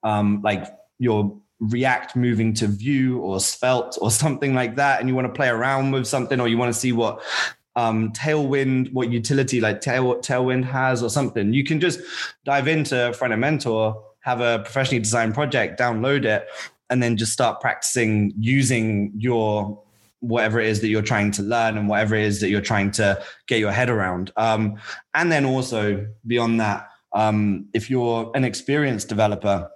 um, 0.03 0.41
like 0.41 0.65
your 0.99 1.37
React 1.59 2.15
moving 2.15 2.53
to 2.55 2.67
Vue 2.67 3.19
or 3.19 3.39
Svelte 3.39 3.97
or 3.99 4.09
something 4.23 4.53
like 4.53 4.77
that, 4.77 5.01
and 5.01 5.09
you 5.09 5.15
want 5.15 5.27
to 5.27 5.33
play 5.33 5.49
around 5.49 5.91
with 5.91 6.07
something, 6.07 6.39
or 6.39 6.47
you 6.47 6.57
want 6.57 6.73
to 6.73 6.79
see 6.79 6.93
what 6.93 7.21
um, 7.75 8.13
Tailwind, 8.13 8.93
what 8.93 9.09
utility 9.09 9.59
like 9.59 9.81
Tail, 9.81 10.15
Tailwind 10.15 10.63
has 10.63 11.03
or 11.03 11.09
something, 11.09 11.53
you 11.53 11.63
can 11.63 11.79
just 11.79 11.99
dive 12.45 12.67
into 12.67 13.11
Front 13.13 13.33
End 13.33 13.41
Mentor 13.41 14.01
have 14.25 14.41
a 14.41 14.57
professionally 14.57 14.99
designed 14.99 15.35
project, 15.35 15.79
download 15.79 16.25
it, 16.25 16.47
and 16.89 17.01
then 17.01 17.15
just 17.15 17.31
start 17.31 17.61
practicing 17.61 18.33
using 18.39 19.11
your 19.15 19.79
whatever 20.19 20.59
it 20.59 20.67
is 20.67 20.81
that 20.81 20.87
you're 20.87 21.03
trying 21.03 21.29
to 21.29 21.43
learn 21.43 21.77
and 21.77 21.87
whatever 21.87 22.15
it 22.15 22.23
is 22.23 22.41
that 22.41 22.49
you're 22.49 22.59
trying 22.59 22.89
to 22.89 23.23
get 23.47 23.59
your 23.59 23.71
head 23.71 23.87
around. 23.87 24.31
Um, 24.35 24.77
and 25.13 25.31
then 25.31 25.45
also 25.45 26.07
beyond 26.25 26.59
that, 26.59 26.89
um, 27.13 27.67
if 27.75 27.87
you're 27.87 28.31
an 28.33 28.43
experienced 28.43 29.09
developer, 29.09 29.69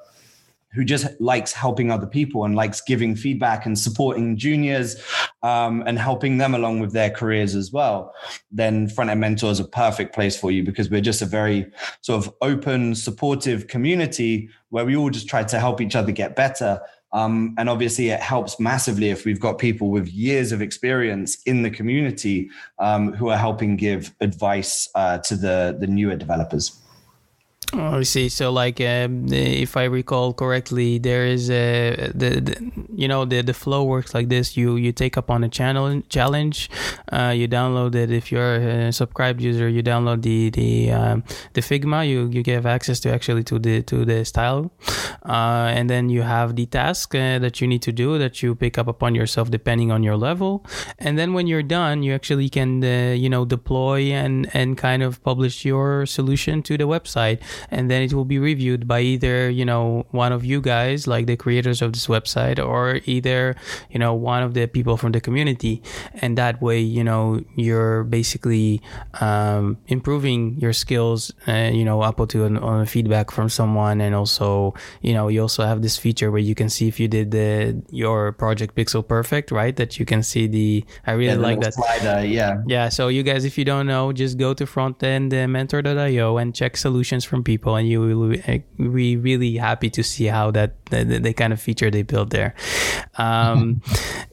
who 0.74 0.86
just 0.86 1.08
likes 1.20 1.52
helping 1.52 1.92
other 1.92 2.06
people 2.06 2.46
and 2.46 2.56
likes 2.56 2.82
giving 2.82 3.16
feedback 3.16 3.66
and 3.66 3.78
supporting 3.78 4.38
juniors 4.38 5.02
um, 5.42 5.84
and 5.88 5.98
helping 5.98 6.38
them 6.38 6.54
along 6.54 6.80
with 6.80 6.94
their 6.94 7.10
careers 7.10 7.56
as 7.56 7.72
well, 7.72 8.14
then 8.52 8.88
Front 8.88 9.10
End 9.10 9.20
Mentor 9.20 9.52
is 9.52 9.60
a 9.60 9.66
perfect 9.66 10.14
place 10.14 10.38
for 10.38 10.52
you 10.52 10.64
because 10.64 10.90
we're 10.90 11.02
just 11.02 11.22
a 11.22 11.26
very 11.26 11.72
sort 12.02 12.26
of 12.26 12.34
open, 12.42 12.94
supportive 12.94 13.68
community 13.68 14.50
where 14.70 14.86
we 14.86 14.96
all 14.96 15.10
just 15.10 15.28
try 15.28 15.44
to 15.44 15.60
help 15.60 15.82
each 15.82 15.96
other 15.96 16.12
get 16.12 16.36
better. 16.36 16.80
Um, 17.12 17.56
and 17.58 17.70
obviously, 17.70 18.10
it 18.10 18.20
helps 18.20 18.60
massively 18.60 19.10
if 19.10 19.26
we've 19.26 19.40
got 19.40 19.58
people 19.58 19.90
with 19.90 20.08
years 20.10 20.52
of 20.52 20.62
experience 20.62 21.42
in 21.44 21.64
the 21.64 21.72
community 21.72 22.52
um, 22.78 23.14
who 23.14 23.30
are 23.30 23.38
helping 23.38 23.76
give 23.78 24.14
advice 24.22 24.88
uh, 24.94 25.18
to 25.20 25.36
the, 25.36 25.76
the 25.80 25.88
newer 25.88 26.16
developers. 26.16 26.80
Oh, 27.72 28.00
I 28.00 28.04
see. 28.04 28.30
So, 28.30 28.52
like, 28.52 28.82
um, 28.82 29.32
if 29.32 29.78
I 29.78 29.84
recall 29.84 30.34
correctly, 30.34 30.98
there 30.98 31.26
is 31.28 31.52
a 31.52 32.12
the, 32.16 32.42
the, 32.42 32.72
you 32.96 33.08
know 33.08 33.26
the 33.26 33.44
the 33.44 33.54
flow 33.54 33.84
works 33.84 34.16
like 34.16 34.28
this. 34.28 34.58
You 34.58 34.76
you 34.76 34.92
take 34.92 35.18
up 35.18 35.30
on 35.30 35.44
a 35.44 35.50
channel 35.50 36.02
challenge, 36.10 36.68
uh, 37.12 37.32
you 37.36 37.48
download 37.48 37.94
it. 37.94 38.12
If 38.12 38.32
you're 38.32 38.56
a 38.56 38.92
subscribed 38.92 39.40
user, 39.40 39.70
you 39.70 39.84
download 39.84 40.24
the 40.24 40.50
the 40.50 40.92
um, 40.92 41.24
the 41.54 41.62
Figma. 41.62 42.10
You 42.10 42.28
you 42.32 42.42
give 42.42 42.66
access 42.66 43.00
to 43.02 43.14
actually 43.14 43.44
to 43.44 43.60
the 43.60 43.84
to 43.84 44.04
the 44.04 44.26
style, 44.26 44.72
uh, 45.24 45.70
and 45.70 45.92
then 45.92 46.10
you 46.10 46.24
have 46.24 46.56
the 46.56 46.66
task 46.66 47.14
uh, 47.14 47.38
that 47.38 47.62
you 47.62 47.68
need 47.68 47.84
to 47.84 47.92
do 47.92 48.18
that 48.18 48.42
you 48.42 48.56
pick 48.56 48.80
up 48.80 48.88
upon 48.88 49.14
yourself 49.14 49.52
depending 49.52 49.92
on 49.92 50.02
your 50.02 50.18
level. 50.18 50.66
And 50.98 51.20
then 51.20 51.34
when 51.34 51.46
you're 51.46 51.62
done, 51.62 52.02
you 52.02 52.16
actually 52.16 52.50
can 52.50 52.84
uh, 52.84 53.14
you 53.14 53.30
know 53.30 53.46
deploy 53.46 54.12
and 54.12 54.50
and 54.56 54.76
kind 54.76 55.04
of 55.04 55.22
publish 55.22 55.66
your 55.66 56.08
solution 56.08 56.64
to 56.64 56.76
the 56.76 56.88
website 56.88 57.40
and 57.72 57.90
then 57.90 58.02
it 58.02 58.14
will 58.14 58.26
be 58.26 58.40
reviewed 58.40 58.88
by 58.88 59.02
either 59.02 59.50
you 59.50 59.66
know 59.66 60.06
one 60.12 60.32
of 60.32 60.44
you 60.46 60.62
guys 60.62 61.08
like 61.08 61.26
the 61.26 61.36
creators 61.36 61.82
of 61.82 61.94
this 61.94 62.08
website 62.08 62.64
or 62.64 63.00
either 63.06 63.56
you 63.90 64.00
know 64.00 64.14
one 64.14 64.44
of 64.44 64.54
the 64.54 64.68
people 64.68 64.98
from 64.98 65.12
the 65.12 65.22
community. 65.22 65.82
And 66.16 66.38
that 66.38 66.62
way 66.62 66.80
you 66.80 67.04
know 67.04 67.42
you're 67.56 68.04
basically 68.04 68.82
um, 69.22 69.78
improving 69.88 70.58
your 70.60 70.74
skills 70.74 71.32
uh, 71.48 71.72
you 71.74 71.86
know 71.86 72.02
up 72.02 72.20
to 72.30 72.46
an, 72.46 72.58
on 72.58 72.86
feedback 72.86 73.32
from 73.32 73.50
someone. 73.50 74.02
And 74.02 74.14
also 74.16 74.74
you 75.02 75.14
know 75.14 75.28
you 75.28 75.42
also 75.42 75.66
have 75.66 75.82
this 75.82 75.98
feature 75.98 76.32
where 76.32 76.42
you 76.42 76.56
can 76.56 76.70
see 76.70 76.88
if 76.88 77.00
you 77.00 77.08
did 77.08 77.32
the 77.32 77.82
your 77.90 78.32
project 78.34 78.76
pixel 78.76 79.06
perfect 79.06 79.52
right? 79.52 79.76
That 79.76 80.00
you 80.00 80.06
can 80.06 80.24
see 80.24 80.48
the 80.48 80.86
i 81.06 81.12
really 81.12 81.34
yeah, 81.34 81.36
like 81.36 81.60
that. 81.62 81.74
slider, 81.74 82.26
yeah. 82.26 82.62
Yeah 82.68 82.90
so 82.90 83.08
you 83.08 83.24
guys 83.24 83.46
if 83.46 83.58
you 83.58 83.66
don't 83.66 83.88
know 83.88 84.12
just 84.12 84.38
go 84.38 84.54
to 84.54 84.66
frontendmentor.io 84.66 86.38
and 86.38 86.56
check 86.56 86.78
solutions 86.78 87.24
from 87.26 87.44
people, 87.52 87.76
and 87.80 87.90
you 87.90 88.00
will 88.02 88.30
be 88.78 89.18
really 89.18 89.58
happy 89.58 89.90
to 89.98 90.04
see 90.04 90.28
how 90.38 90.52
that 90.52 90.70
the, 90.92 91.04
the 91.04 91.34
kind 91.34 91.52
of 91.52 91.60
feature 91.60 91.90
they 91.90 92.04
built 92.04 92.30
there. 92.30 92.54
Um, 93.18 93.82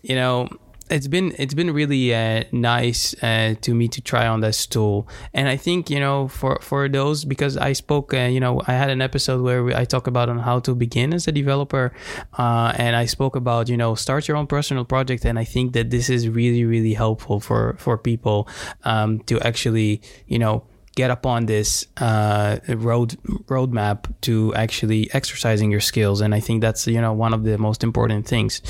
you 0.03 0.15
know 0.21 0.49
it's 0.89 1.09
been 1.09 1.35
it's 1.39 1.55
been 1.55 1.73
really 1.73 2.15
uh, 2.15 2.45
nice 2.53 3.01
uh, 3.23 3.55
to 3.61 3.75
me 3.75 3.89
to 3.89 4.01
try 4.01 4.27
on 4.27 4.41
this 4.41 4.67
tool 4.67 5.09
and 5.35 5.49
i 5.49 5.57
think 5.57 5.91
you 5.91 5.99
know 5.99 6.29
for 6.29 6.59
for 6.63 6.89
those 6.89 7.25
because 7.25 7.57
i 7.57 7.73
spoke 7.73 8.15
uh, 8.15 8.31
you 8.35 8.39
know 8.39 8.63
i 8.69 8.73
had 8.73 8.91
an 8.91 9.03
episode 9.03 9.43
where 9.43 9.65
we, 9.65 9.75
i 9.75 9.85
talk 9.85 10.07
about 10.07 10.29
on 10.29 10.39
how 10.39 10.61
to 10.61 10.75
begin 10.75 11.13
as 11.13 11.27
a 11.27 11.33
developer 11.33 11.93
uh, 12.39 12.73
and 12.77 12.95
i 12.95 13.05
spoke 13.05 13.35
about 13.35 13.69
you 13.69 13.77
know 13.77 13.95
start 13.95 14.29
your 14.29 14.37
own 14.37 14.47
personal 14.47 14.85
project 14.85 15.25
and 15.25 15.39
i 15.39 15.45
think 15.45 15.73
that 15.73 15.91
this 15.91 16.09
is 16.09 16.29
really 16.29 16.65
really 16.65 16.95
helpful 16.95 17.41
for 17.41 17.75
for 17.79 17.99
people 17.99 18.47
um, 18.85 19.19
to 19.21 19.41
actually 19.41 20.01
you 20.29 20.39
know 20.39 20.63
get 20.97 21.11
upon 21.11 21.47
this 21.47 21.87
uh, 21.99 22.59
road 22.69 23.17
roadmap 23.47 24.13
to 24.23 24.53
actually 24.55 25.09
exercising 25.13 25.71
your 25.71 25.81
skills 25.81 26.21
and 26.21 26.35
i 26.35 26.41
think 26.41 26.61
that's 26.61 26.87
you 26.89 27.01
know 27.01 27.13
one 27.13 27.33
of 27.33 27.45
the 27.45 27.57
most 27.59 27.85
important 27.85 28.27
things 28.27 28.61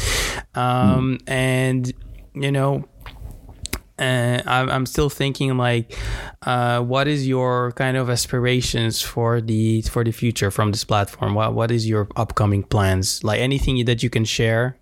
um, 0.55 1.19
mm. 1.19 1.23
and 1.27 1.93
you 2.35 2.53
know 2.53 2.85
uh, 3.99 4.43
I'm 4.47 4.85
still 4.85 5.09
thinking 5.09 5.57
like, 5.57 5.97
uh, 6.43 6.83
what 6.83 7.09
is 7.09 7.27
your 7.27 7.73
kind 7.73 7.97
of 7.97 8.11
aspirations 8.11 9.01
for 9.01 9.41
the 9.41 9.81
for 9.83 10.05
the 10.05 10.13
future 10.13 10.51
from 10.51 10.71
this 10.73 10.85
platform? 10.85 11.35
What 11.35 11.55
what 11.55 11.71
is 11.71 11.89
your 11.89 12.07
upcoming 12.15 12.63
plans? 12.63 13.25
Like 13.25 13.41
anything 13.41 13.83
that 13.87 14.03
you 14.03 14.11
can 14.11 14.27
share? 14.27 14.77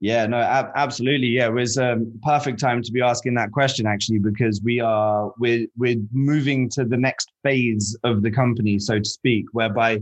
Yeah, 0.00 0.26
no, 0.26 0.38
ab- 0.38 0.70
absolutely. 0.76 1.28
Yeah, 1.28 1.48
it 1.48 1.54
was 1.54 1.76
a 1.76 1.92
um, 1.94 2.12
perfect 2.22 2.60
time 2.60 2.82
to 2.82 2.92
be 2.92 3.02
asking 3.02 3.34
that 3.34 3.50
question 3.50 3.86
actually, 3.86 4.20
because 4.20 4.62
we 4.62 4.80
are 4.80 5.32
we're 5.38 5.66
we're 5.76 6.00
moving 6.12 6.68
to 6.70 6.84
the 6.84 6.96
next 6.96 7.32
phase 7.42 7.96
of 8.04 8.22
the 8.22 8.30
company, 8.30 8.78
so 8.78 8.98
to 8.98 9.04
speak, 9.04 9.46
whereby 9.52 9.98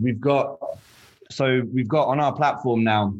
we've 0.00 0.20
got 0.20 0.58
so 1.30 1.62
we've 1.72 1.88
got 1.88 2.08
on 2.08 2.20
our 2.20 2.32
platform 2.32 2.84
now 2.84 3.14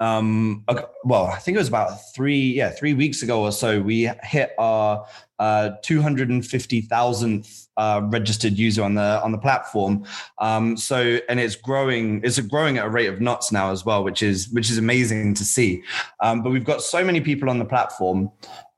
um 0.00 0.64
well 1.04 1.26
i 1.26 1.38
think 1.38 1.54
it 1.54 1.58
was 1.58 1.68
about 1.68 2.12
three 2.14 2.52
yeah 2.52 2.70
three 2.70 2.94
weeks 2.94 3.22
ago 3.22 3.42
or 3.42 3.52
so 3.52 3.80
we 3.80 4.10
hit 4.24 4.50
our 4.58 5.06
uh 5.38 5.70
250000th 5.84 7.63
uh, 7.76 8.00
registered 8.04 8.52
user 8.52 8.82
on 8.82 8.94
the 8.94 9.22
on 9.22 9.32
the 9.32 9.38
platform. 9.38 10.04
Um 10.38 10.76
so 10.76 11.18
and 11.28 11.40
it's 11.40 11.56
growing 11.56 12.20
it's 12.24 12.38
growing 12.40 12.78
at 12.78 12.86
a 12.86 12.88
rate 12.88 13.08
of 13.08 13.20
knots 13.20 13.52
now 13.52 13.70
as 13.70 13.84
well 13.84 14.04
which 14.04 14.22
is 14.22 14.48
which 14.50 14.70
is 14.70 14.78
amazing 14.78 15.34
to 15.34 15.44
see. 15.44 15.82
Um 16.20 16.42
but 16.42 16.50
we've 16.50 16.64
got 16.64 16.82
so 16.82 17.04
many 17.04 17.20
people 17.20 17.50
on 17.50 17.58
the 17.58 17.64
platform 17.64 18.30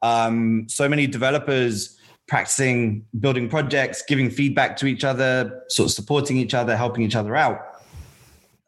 um 0.02 0.66
so 0.68 0.88
many 0.88 1.06
developers 1.06 1.98
practicing 2.28 3.04
building 3.20 3.48
projects 3.48 4.02
giving 4.06 4.30
feedback 4.30 4.76
to 4.76 4.86
each 4.86 5.04
other 5.04 5.62
sort 5.68 5.88
of 5.88 5.92
supporting 5.92 6.36
each 6.36 6.54
other 6.54 6.76
helping 6.76 7.02
each 7.02 7.16
other 7.16 7.36
out. 7.36 7.60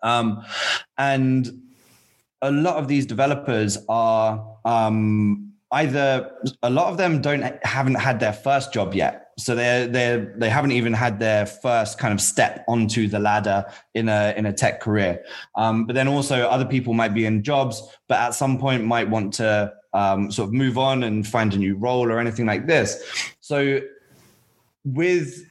Um 0.02 0.44
and 0.96 1.62
a 2.42 2.50
lot 2.50 2.76
of 2.76 2.88
these 2.88 3.06
developers 3.06 3.78
are 3.88 4.56
um, 4.64 5.52
either 5.72 6.30
a 6.62 6.70
lot 6.70 6.90
of 6.90 6.96
them 6.96 7.20
don't 7.20 7.42
haven't 7.64 7.96
had 7.96 8.20
their 8.20 8.32
first 8.32 8.72
job 8.72 8.94
yet 8.94 9.27
so 9.38 9.55
they 9.55 9.87
they 9.90 10.27
they 10.37 10.51
haven't 10.51 10.72
even 10.72 10.92
had 10.92 11.18
their 11.18 11.46
first 11.46 11.98
kind 11.98 12.12
of 12.12 12.20
step 12.20 12.64
onto 12.68 13.09
the 13.09 13.18
ladder 13.18 13.64
in 13.94 14.09
a 14.09 14.35
in 14.37 14.46
a 14.46 14.53
tech 14.53 14.81
career. 14.81 15.24
Um, 15.55 15.87
but 15.87 15.94
then 15.94 16.09
also 16.09 16.48
other 16.48 16.64
people 16.66 16.92
might 16.92 17.14
be 17.14 17.24
in 17.24 17.42
jobs 17.42 17.83
but 18.09 18.18
at 18.18 18.35
some 18.35 18.59
point 18.59 18.85
might 18.85 19.09
want 19.09 19.35
to 19.35 19.72
um, 19.92 20.33
sort 20.33 20.48
of 20.48 20.53
move 20.55 20.79
on 20.79 21.03
and 21.03 21.27
find 21.27 21.55
a 21.55 21.59
new 21.59 21.77
role 21.77 22.11
or 22.11 22.18
anything 22.18 22.46
like 22.46 22.66
this. 22.66 23.03
So 23.40 23.81
with 24.85 25.47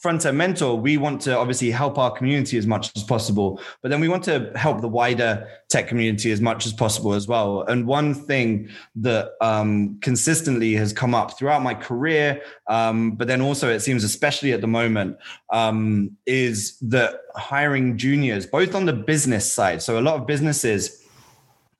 front 0.00 0.24
end 0.24 0.38
mentor 0.38 0.78
we 0.78 0.96
want 0.96 1.20
to 1.20 1.36
obviously 1.36 1.70
help 1.70 1.98
our 1.98 2.10
community 2.10 2.56
as 2.56 2.66
much 2.66 2.90
as 2.96 3.02
possible 3.02 3.60
but 3.82 3.90
then 3.90 4.00
we 4.00 4.08
want 4.08 4.22
to 4.24 4.52
help 4.54 4.80
the 4.80 4.88
wider 4.88 5.48
tech 5.68 5.86
community 5.86 6.30
as 6.30 6.40
much 6.40 6.64
as 6.66 6.72
possible 6.72 7.12
as 7.12 7.28
well. 7.28 7.62
And 7.62 7.86
one 7.86 8.14
thing 8.14 8.70
that 8.96 9.32
um, 9.40 9.98
consistently 10.00 10.74
has 10.74 10.92
come 10.92 11.14
up 11.14 11.36
throughout 11.36 11.62
my 11.62 11.74
career 11.74 12.40
um, 12.68 13.12
but 13.12 13.28
then 13.28 13.40
also 13.40 13.68
it 13.68 13.80
seems 13.80 14.04
especially 14.04 14.52
at 14.52 14.60
the 14.60 14.66
moment 14.66 15.16
um, 15.52 16.16
is 16.26 16.78
that 16.80 17.20
hiring 17.36 17.98
juniors 17.98 18.46
both 18.46 18.74
on 18.74 18.86
the 18.86 18.92
business 18.92 19.50
side 19.50 19.82
so 19.82 19.98
a 19.98 20.02
lot 20.02 20.18
of 20.18 20.26
businesses 20.26 21.04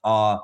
are 0.04 0.42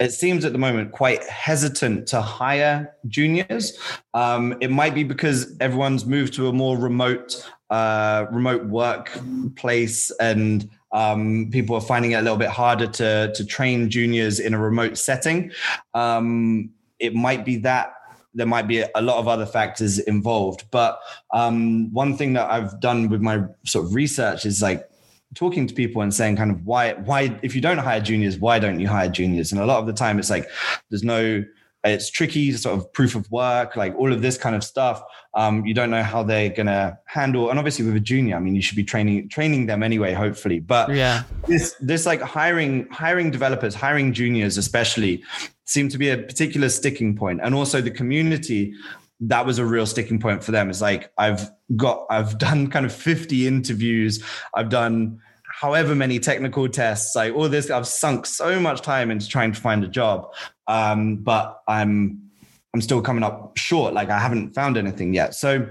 it 0.00 0.12
seems 0.12 0.46
at 0.46 0.52
the 0.52 0.58
moment 0.58 0.92
quite 0.92 1.22
hesitant 1.24 2.08
to 2.08 2.22
hire 2.22 2.96
juniors. 3.06 3.78
Um, 4.14 4.56
it 4.60 4.70
might 4.70 4.94
be 4.94 5.04
because 5.04 5.54
everyone's 5.60 6.06
moved 6.06 6.32
to 6.34 6.48
a 6.48 6.52
more 6.52 6.76
remote 6.76 7.46
uh, 7.68 8.26
remote 8.32 8.64
workplace 8.64 10.10
and 10.18 10.68
um, 10.92 11.50
people 11.52 11.76
are 11.76 11.80
finding 11.80 12.12
it 12.12 12.16
a 12.16 12.22
little 12.22 12.38
bit 12.38 12.48
harder 12.48 12.86
to 12.86 13.32
to 13.34 13.44
train 13.44 13.90
juniors 13.90 14.40
in 14.40 14.54
a 14.54 14.58
remote 14.58 14.98
setting. 14.98 15.52
Um, 15.94 16.70
it 16.98 17.14
might 17.14 17.44
be 17.44 17.58
that 17.58 17.94
there 18.32 18.46
might 18.46 18.68
be 18.68 18.84
a 18.94 19.02
lot 19.02 19.18
of 19.18 19.28
other 19.28 19.46
factors 19.46 19.98
involved, 19.98 20.64
but 20.70 21.00
um, 21.32 21.92
one 21.92 22.16
thing 22.16 22.32
that 22.34 22.50
I've 22.50 22.80
done 22.80 23.08
with 23.08 23.20
my 23.20 23.42
sort 23.66 23.86
of 23.86 23.94
research 23.94 24.46
is 24.46 24.62
like 24.62 24.89
talking 25.34 25.66
to 25.66 25.74
people 25.74 26.02
and 26.02 26.12
saying 26.12 26.36
kind 26.36 26.50
of 26.50 26.66
why 26.66 26.94
why 26.94 27.38
if 27.42 27.54
you 27.54 27.60
don't 27.60 27.78
hire 27.78 28.00
juniors 28.00 28.38
why 28.38 28.58
don't 28.58 28.80
you 28.80 28.88
hire 28.88 29.08
juniors? 29.08 29.52
And 29.52 29.60
a 29.60 29.66
lot 29.66 29.78
of 29.78 29.86
the 29.86 29.92
time 29.92 30.18
it's 30.18 30.30
like 30.30 30.48
there's 30.88 31.04
no 31.04 31.44
it's 31.82 32.10
tricky 32.10 32.52
sort 32.52 32.78
of 32.78 32.92
proof 32.92 33.14
of 33.14 33.30
work 33.30 33.74
like 33.74 33.94
all 33.94 34.12
of 34.12 34.20
this 34.20 34.36
kind 34.36 34.54
of 34.54 34.62
stuff. 34.62 35.02
Um, 35.32 35.64
you 35.64 35.72
don't 35.72 35.90
know 35.90 36.02
how 36.02 36.22
they're 36.22 36.50
gonna 36.50 36.98
handle 37.06 37.50
and 37.50 37.58
obviously 37.58 37.84
with 37.84 37.94
a 37.94 38.00
junior 38.00 38.36
i 38.36 38.40
mean 38.40 38.54
you 38.56 38.60
should 38.60 38.76
be 38.76 38.84
training 38.84 39.28
training 39.28 39.66
them 39.66 39.82
anyway 39.82 40.12
hopefully. 40.12 40.60
But 40.60 40.94
yeah. 40.94 41.22
this 41.46 41.74
this 41.80 42.06
like 42.06 42.20
hiring 42.20 42.86
hiring 42.88 43.30
developers 43.30 43.74
hiring 43.74 44.12
juniors 44.12 44.56
especially 44.56 45.22
seem 45.70 45.88
to 45.88 45.98
be 45.98 46.10
a 46.10 46.18
particular 46.18 46.68
sticking 46.68 47.16
point. 47.16 47.40
And 47.42 47.54
also 47.54 47.80
the 47.80 47.92
community 47.92 48.74
that 49.20 49.44
was 49.44 49.58
a 49.58 49.64
real 49.64 49.86
sticking 49.86 50.18
point 50.18 50.42
for 50.42 50.52
them. 50.52 50.70
It's 50.70 50.80
like 50.80 51.12
I've 51.18 51.50
got 51.76 52.06
I've 52.10 52.38
done 52.38 52.68
kind 52.70 52.86
of 52.86 52.92
50 52.92 53.46
interviews, 53.46 54.22
I've 54.54 54.68
done 54.68 55.20
however 55.60 55.94
many 55.94 56.18
technical 56.18 56.68
tests, 56.68 57.14
like 57.14 57.34
all 57.34 57.48
this, 57.48 57.70
I've 57.70 57.86
sunk 57.86 58.24
so 58.24 58.58
much 58.58 58.80
time 58.80 59.10
into 59.10 59.28
trying 59.28 59.52
to 59.52 59.60
find 59.60 59.84
a 59.84 59.88
job. 59.88 60.32
Um, 60.66 61.16
but 61.16 61.62
I'm 61.68 62.30
I'm 62.72 62.80
still 62.80 63.02
coming 63.02 63.24
up 63.24 63.56
short. 63.58 63.94
Like 63.94 64.10
I 64.10 64.18
haven't 64.18 64.54
found 64.54 64.76
anything 64.76 65.12
yet. 65.12 65.34
So 65.34 65.66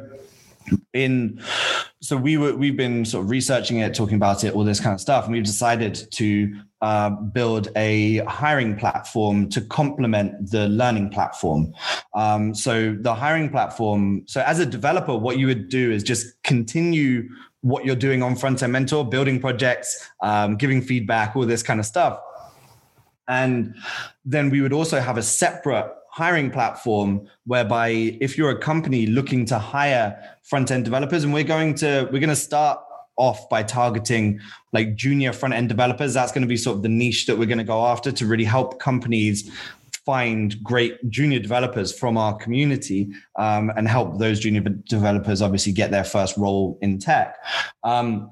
in 0.94 1.42
so 2.02 2.16
we 2.18 2.38
were 2.38 2.56
we've 2.56 2.78
been 2.78 3.06
sort 3.06 3.24
of 3.24 3.30
researching 3.32 3.80
it 3.80 3.96
talking 3.96 4.16
about 4.16 4.44
it 4.44 4.54
all 4.54 4.64
this 4.64 4.80
kind 4.80 4.94
of 4.94 5.02
stuff 5.02 5.26
and 5.26 5.34
we've 5.34 5.44
decided 5.44 5.96
to 6.12 6.56
uh, 6.82 7.10
build 7.10 7.70
a 7.76 8.18
hiring 8.20 8.76
platform 8.78 9.50
to 9.50 9.62
complement 9.62 10.52
the 10.52 10.68
learning 10.70 11.10
platform. 11.10 11.74
Um, 12.14 12.56
so 12.56 12.96
the 13.00 13.14
hiring 13.14 13.50
platform 13.50 14.24
so 14.28 14.42
as 14.42 14.60
a 14.60 14.66
developer 14.66 15.16
what 15.16 15.38
you 15.38 15.48
would 15.48 15.70
do 15.70 15.92
is 15.92 16.04
just 16.04 16.42
continue 16.44 17.28
what 17.62 17.86
you're 17.86 17.96
doing 17.96 18.24
on 18.24 18.36
front 18.36 18.64
end 18.64 18.72
mentor 18.72 19.08
building 19.08 19.40
projects 19.40 20.10
um, 20.22 20.56
giving 20.56 20.82
feedback 20.82 21.36
all 21.36 21.46
this 21.46 21.64
kind 21.64 21.80
of 21.80 21.86
stuff. 21.86 22.20
And 23.28 23.76
then 24.26 24.50
we 24.50 24.62
would 24.62 24.74
also 24.74 25.00
have 25.00 25.18
a 25.18 25.22
separate 25.22 25.94
hiring 26.12 26.50
platform 26.50 27.28
whereby 27.46 27.90
if 28.20 28.38
you're 28.38 28.50
a 28.50 28.58
company 28.58 29.06
looking 29.06 29.46
to 29.46 29.60
hire 29.60 30.18
front 30.44 30.72
end 30.72 30.84
developers, 30.86 31.24
and 31.24 31.34
we're 31.34 31.44
going 31.44 31.76
to 31.76 32.10
we're 32.12 32.20
going 32.20 32.30
to 32.30 32.36
start 32.36 32.80
off 33.20 33.48
by 33.50 33.62
targeting 33.62 34.40
like 34.74 34.96
junior 34.96 35.32
front 35.32 35.54
end 35.54 35.70
developers. 35.70 36.14
That's 36.14 36.32
going 36.32 36.42
to 36.42 36.48
be 36.48 36.58
sort 36.58 36.78
of 36.78 36.84
the 36.84 36.90
niche 36.90 37.28
that 37.28 37.38
we're 37.38 37.46
going 37.46 37.60
to 37.60 37.64
go 37.64 37.86
after 37.86 38.12
to 38.12 38.26
really 38.26 38.44
help 38.46 38.80
companies 38.80 39.52
find 40.06 40.62
great 40.64 41.08
junior 41.10 41.38
developers 41.38 41.98
from 41.98 42.18
our 42.18 42.36
community 42.38 43.10
um, 43.36 43.72
and 43.76 43.88
help 43.88 44.18
those 44.18 44.40
junior 44.40 44.62
developers 44.62 45.42
obviously 45.42 45.72
get 45.72 45.92
their 45.92 46.04
first 46.04 46.36
role 46.38 46.80
in 46.82 46.98
tech. 46.98 47.36
Um, 47.84 48.32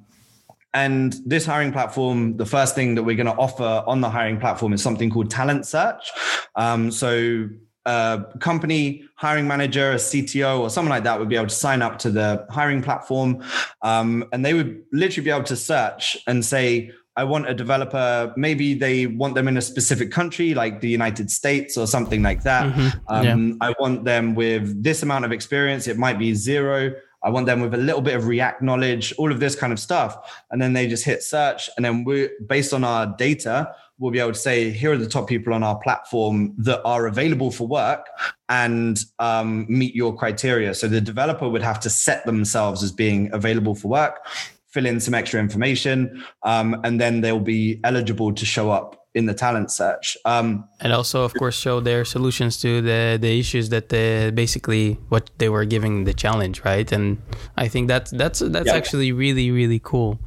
and 0.74 1.16
this 1.26 1.46
hiring 1.46 1.72
platform, 1.72 2.38
the 2.38 2.46
first 2.46 2.76
thing 2.76 2.96
that 2.96 3.04
we're 3.04 3.16
going 3.16 3.28
to 3.28 3.36
offer 3.36 3.84
on 3.86 4.02
the 4.02 4.10
hiring 4.10 4.40
platform 4.40 4.74
is 4.74 4.82
something 4.82 5.10
called 5.10 5.30
Talent 5.30 5.66
Search. 5.66 6.12
Um, 6.56 6.92
so 6.92 7.48
a 7.88 8.26
company 8.40 9.06
hiring 9.16 9.48
manager, 9.48 9.94
a 9.94 9.96
CTO, 9.96 10.60
or 10.60 10.70
someone 10.70 10.90
like 10.90 11.06
that 11.06 11.18
would 11.20 11.30
be 11.30 11.38
able 11.38 11.48
to 11.48 11.56
sign 11.56 11.82
up 11.82 11.98
to 12.00 12.12
the 12.12 12.46
hiring 12.50 12.84
platform, 12.84 13.42
um, 13.82 14.26
and 14.34 14.46
they 14.46 14.54
would 14.54 14.84
literally 14.92 15.24
be 15.24 15.32
able 15.32 15.46
to 15.46 15.56
search 15.56 16.18
and 16.28 16.44
say, 16.44 16.92
"I 17.16 17.24
want 17.24 17.50
a 17.50 17.54
developer." 17.54 18.34
Maybe 18.36 18.74
they 18.74 19.08
want 19.08 19.36
them 19.36 19.48
in 19.48 19.56
a 19.56 19.62
specific 19.62 20.12
country, 20.12 20.54
like 20.54 20.82
the 20.82 20.90
United 20.90 21.32
States 21.32 21.78
or 21.78 21.88
something 21.88 22.22
like 22.22 22.44
that. 22.44 22.66
Mm-hmm. 22.66 22.98
Um, 23.08 23.48
yeah. 23.48 23.68
I 23.68 23.74
want 23.80 24.04
them 24.04 24.36
with 24.36 24.84
this 24.84 25.02
amount 25.02 25.24
of 25.24 25.32
experience. 25.32 25.88
It 25.88 25.98
might 25.98 26.20
be 26.20 26.34
zero. 26.34 26.94
I 27.28 27.30
want 27.30 27.46
them 27.46 27.60
with 27.60 27.74
a 27.74 27.78
little 27.78 28.02
bit 28.02 28.16
of 28.16 28.26
React 28.26 28.62
knowledge, 28.62 29.14
all 29.18 29.34
of 29.34 29.42
this 29.42 29.54
kind 29.54 29.74
of 29.74 29.80
stuff. 29.82 30.16
And 30.50 30.62
then 30.62 30.72
they 30.72 30.88
just 30.88 31.04
hit 31.04 31.22
search. 31.22 31.70
And 31.76 31.84
then 31.84 32.06
we 32.06 32.30
based 32.48 32.74
on 32.74 32.86
our 32.86 33.06
data, 33.18 33.76
we'll 34.00 34.14
be 34.14 34.20
able 34.20 34.32
to 34.32 34.40
say, 34.40 34.70
here 34.70 34.94
are 34.94 34.98
the 34.98 35.10
top 35.10 35.28
people 35.28 35.54
on 35.54 35.62
our 35.62 35.78
platform 35.80 36.54
that 36.58 36.82
are 36.86 37.06
available 37.06 37.52
for 37.52 37.68
work 37.68 38.08
and 38.48 39.04
um, 39.20 39.66
meet 39.68 39.94
your 39.94 40.16
criteria. 40.16 40.74
So 40.74 40.88
the 40.88 41.02
developer 41.02 41.50
would 41.50 41.64
have 41.64 41.82
to 41.82 41.90
set 41.90 42.26
themselves 42.26 42.82
as 42.82 42.94
being 42.94 43.30
available 43.34 43.76
for 43.76 43.90
work, 43.90 44.26
fill 44.70 44.86
in 44.86 45.02
some 45.02 45.14
extra 45.14 45.42
information, 45.42 46.24
um, 46.44 46.80
and 46.86 47.02
then 47.02 47.20
they'll 47.20 47.42
be 47.42 47.82
eligible 47.84 48.34
to 48.34 48.46
show 48.46 48.72
up 48.72 49.07
in 49.18 49.26
the 49.26 49.34
talent 49.34 49.72
search. 49.72 50.16
Um, 50.26 50.70
and 50.80 50.94
also, 50.94 51.24
of 51.24 51.34
course, 51.34 51.58
show 51.58 51.80
their 51.80 52.06
solutions 52.06 52.60
to 52.62 52.82
the 52.82 53.18
the 53.20 53.40
issues 53.40 53.70
that 53.70 53.90
they 53.90 54.32
basically 54.32 54.98
what 55.10 55.32
they 55.40 55.50
were 55.50 55.66
giving 55.66 56.06
the 56.06 56.14
challenge, 56.14 56.64
right? 56.64 56.90
And 56.92 57.18
I 57.58 57.68
think 57.68 57.88
that's 57.88 58.12
that's 58.12 58.40
that's 58.40 58.68
yeah. 58.68 58.80
actually 58.80 59.12
really 59.12 59.50
really 59.52 59.80
cool. 59.80 60.20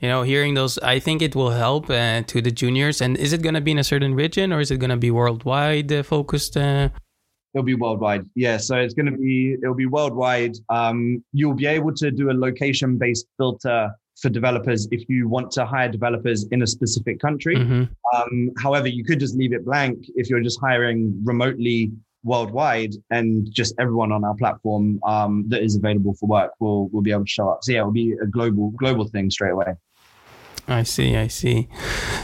You 0.00 0.08
know, 0.08 0.22
hearing 0.22 0.54
those, 0.54 0.78
I 0.78 0.98
think 0.98 1.20
it 1.20 1.36
will 1.36 1.50
help 1.50 1.90
uh, 1.90 2.22
to 2.22 2.40
the 2.40 2.50
juniors. 2.50 3.02
And 3.02 3.18
is 3.18 3.34
it 3.34 3.42
going 3.42 3.54
to 3.54 3.60
be 3.60 3.72
in 3.72 3.78
a 3.78 3.84
certain 3.84 4.14
region 4.14 4.50
or 4.52 4.60
is 4.60 4.70
it 4.70 4.78
going 4.78 4.90
to 4.90 4.96
be 4.96 5.10
worldwide 5.10 5.92
uh, 5.92 6.02
focused? 6.02 6.56
Uh? 6.56 6.88
It'll 7.52 7.64
be 7.64 7.74
worldwide. 7.74 8.24
Yeah. 8.34 8.56
So 8.56 8.76
it's 8.76 8.94
going 8.94 9.12
to 9.12 9.18
be, 9.18 9.56
it'll 9.62 9.74
be 9.74 9.84
worldwide. 9.86 10.56
Um, 10.70 11.22
you'll 11.32 11.54
be 11.54 11.66
able 11.66 11.92
to 11.96 12.10
do 12.10 12.30
a 12.30 12.36
location 12.46 12.96
based 12.96 13.26
filter 13.36 13.90
for 14.20 14.28
developers 14.28 14.86
if 14.90 15.08
you 15.08 15.28
want 15.28 15.50
to 15.52 15.64
hire 15.64 15.88
developers 15.88 16.46
in 16.50 16.62
a 16.62 16.66
specific 16.66 17.20
country. 17.20 17.56
Mm-hmm. 17.56 17.84
Um, 18.14 18.50
however, 18.58 18.88
you 18.88 19.04
could 19.04 19.20
just 19.20 19.36
leave 19.36 19.52
it 19.52 19.64
blank 19.64 20.06
if 20.16 20.28
you're 20.28 20.40
just 20.40 20.60
hiring 20.60 21.18
remotely 21.24 21.92
worldwide 22.22 22.92
and 23.10 23.50
just 23.50 23.74
everyone 23.78 24.12
on 24.12 24.24
our 24.24 24.34
platform 24.34 25.00
um, 25.06 25.44
that 25.48 25.62
is 25.62 25.76
available 25.76 26.14
for 26.14 26.26
work 26.28 26.52
will 26.60 26.88
will 26.88 27.02
be 27.02 27.12
able 27.12 27.24
to 27.24 27.30
show 27.30 27.48
up. 27.48 27.60
So 27.62 27.72
yeah, 27.72 27.80
it'll 27.80 27.92
be 27.92 28.12
a 28.22 28.26
global 28.26 28.70
global 28.70 29.06
thing 29.08 29.30
straight 29.30 29.52
away. 29.52 29.74
I 30.68 30.84
see, 30.84 31.16
I 31.16 31.26
see. 31.26 31.68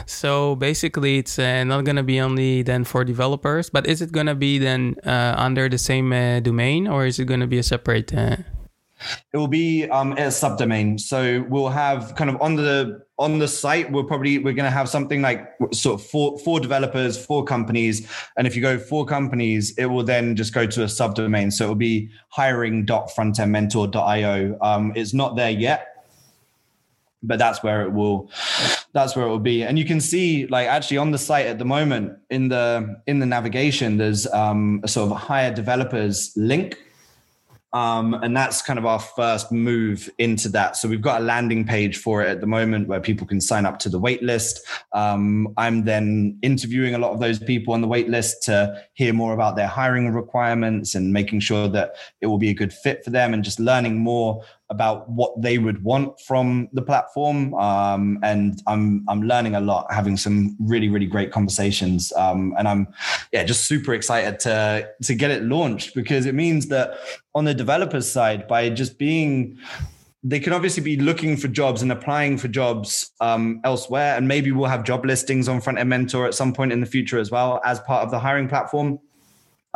So 0.06 0.54
basically, 0.54 1.18
it's 1.18 1.36
uh, 1.38 1.64
not 1.64 1.84
going 1.84 1.96
to 1.96 2.04
be 2.04 2.20
only 2.20 2.62
then 2.62 2.84
for 2.84 3.04
developers, 3.04 3.70
but 3.70 3.86
is 3.86 4.00
it 4.00 4.12
going 4.12 4.26
to 4.26 4.36
be 4.36 4.58
then 4.58 4.94
uh, 5.04 5.34
under 5.36 5.68
the 5.68 5.78
same 5.78 6.12
uh, 6.12 6.38
domain, 6.40 6.86
or 6.86 7.06
is 7.06 7.18
it 7.18 7.24
going 7.24 7.40
to 7.40 7.48
be 7.48 7.58
a 7.58 7.64
separate? 7.64 8.12
It 9.32 9.36
will 9.36 9.48
be 9.48 9.90
um, 9.90 10.12
a 10.12 10.28
subdomain. 10.28 10.98
So 11.00 11.44
we'll 11.48 11.68
have 11.68 12.14
kind 12.14 12.30
of 12.30 12.40
on 12.40 12.56
the 12.56 13.04
on 13.18 13.38
the 13.38 13.48
site, 13.48 13.90
we're 13.90 14.04
probably 14.04 14.36
we're 14.38 14.52
going 14.52 14.66
to 14.66 14.70
have 14.70 14.90
something 14.90 15.22
like 15.22 15.48
sort 15.72 15.98
of 16.00 16.06
for 16.06 16.38
for 16.38 16.60
developers, 16.60 17.16
for 17.22 17.44
companies, 17.44 18.08
and 18.36 18.46
if 18.46 18.54
you 18.54 18.62
go 18.62 18.78
for 18.78 19.04
companies, 19.06 19.76
it 19.78 19.86
will 19.86 20.04
then 20.04 20.36
just 20.36 20.52
go 20.52 20.66
to 20.66 20.82
a 20.82 20.86
subdomain. 20.86 21.50
So 21.52 21.64
it 21.64 21.68
will 21.68 21.74
be 21.74 22.10
hiring.frontendmentor.io. 22.28 24.58
Um, 24.60 24.92
it's 24.94 25.14
not 25.14 25.36
there 25.36 25.50
yet 25.50 25.96
but 27.22 27.38
that's 27.38 27.62
where 27.62 27.82
it 27.82 27.92
will 27.92 28.30
that's 28.92 29.16
where 29.16 29.26
it 29.26 29.28
will 29.28 29.38
be 29.38 29.62
and 29.62 29.78
you 29.78 29.84
can 29.84 30.00
see 30.00 30.46
like 30.46 30.68
actually 30.68 30.98
on 30.98 31.10
the 31.10 31.18
site 31.18 31.46
at 31.46 31.58
the 31.58 31.64
moment 31.64 32.16
in 32.30 32.48
the 32.48 33.00
in 33.06 33.18
the 33.18 33.26
navigation 33.26 33.96
there's 33.96 34.26
um, 34.28 34.80
a 34.84 34.88
sort 34.88 35.10
of 35.10 35.16
hire 35.16 35.52
developers 35.52 36.32
link 36.36 36.76
Um, 37.72 38.14
and 38.14 38.36
that's 38.36 38.62
kind 38.62 38.78
of 38.78 38.86
our 38.86 38.98
first 38.98 39.52
move 39.52 40.08
into 40.18 40.48
that. 40.50 40.76
So 40.76 40.88
we've 40.88 41.02
got 41.02 41.20
a 41.20 41.24
landing 41.24 41.66
page 41.66 41.98
for 41.98 42.22
it 42.22 42.28
at 42.28 42.40
the 42.40 42.46
moment 42.46 42.88
where 42.88 43.00
people 43.00 43.26
can 43.26 43.40
sign 43.40 43.66
up 43.66 43.78
to 43.80 43.88
the 43.88 43.98
wait 43.98 44.22
list. 44.22 44.66
Um, 44.92 45.52
I'm 45.56 45.84
then 45.84 46.38
interviewing 46.42 46.94
a 46.94 46.98
lot 46.98 47.12
of 47.12 47.20
those 47.20 47.38
people 47.38 47.74
on 47.74 47.82
the 47.82 47.88
wait 47.88 48.08
list 48.08 48.42
to 48.44 48.82
hear 48.94 49.12
more 49.12 49.34
about 49.34 49.56
their 49.56 49.66
hiring 49.66 50.12
requirements 50.12 50.94
and 50.94 51.12
making 51.12 51.40
sure 51.40 51.68
that 51.68 51.96
it 52.20 52.26
will 52.26 52.38
be 52.38 52.50
a 52.50 52.54
good 52.54 52.72
fit 52.72 53.04
for 53.04 53.10
them 53.10 53.34
and 53.34 53.44
just 53.44 53.60
learning 53.60 53.98
more 53.98 54.42
about 54.68 55.08
what 55.08 55.40
they 55.40 55.58
would 55.58 55.82
want 55.82 56.20
from 56.20 56.68
the 56.72 56.82
platform. 56.82 57.54
Um, 57.54 58.18
and 58.22 58.62
I'm 58.66 59.04
I'm 59.08 59.22
learning 59.22 59.54
a 59.54 59.60
lot, 59.60 59.86
having 59.92 60.16
some 60.16 60.56
really 60.60 60.88
really 60.88 61.06
great 61.06 61.30
conversations. 61.30 62.12
Um, 62.14 62.54
and 62.58 62.66
I'm 62.66 62.88
yeah 63.32 63.44
just 63.44 63.66
super 63.66 63.94
excited 63.94 64.40
to 64.40 64.88
to 65.02 65.14
get 65.14 65.30
it 65.30 65.42
launched 65.44 65.94
because 65.94 66.26
it 66.26 66.34
means 66.34 66.66
that 66.68 66.98
on 67.34 67.44
the 67.44 67.54
developers 67.54 68.10
side, 68.10 68.48
by 68.48 68.70
just 68.70 68.98
being 68.98 69.58
they 70.28 70.40
can 70.40 70.52
obviously 70.52 70.82
be 70.82 70.96
looking 70.96 71.36
for 71.36 71.46
jobs 71.46 71.82
and 71.82 71.92
applying 71.92 72.36
for 72.36 72.48
jobs 72.48 73.12
um, 73.20 73.60
elsewhere. 73.62 74.16
And 74.16 74.26
maybe 74.26 74.50
we'll 74.50 74.68
have 74.68 74.82
job 74.82 75.04
listings 75.04 75.48
on 75.48 75.60
Front 75.60 75.78
End 75.78 75.88
Mentor 75.88 76.26
at 76.26 76.34
some 76.34 76.52
point 76.52 76.72
in 76.72 76.80
the 76.80 76.86
future 76.86 77.18
as 77.18 77.30
well 77.30 77.60
as 77.64 77.78
part 77.80 78.02
of 78.02 78.10
the 78.10 78.18
hiring 78.18 78.48
platform. 78.48 78.98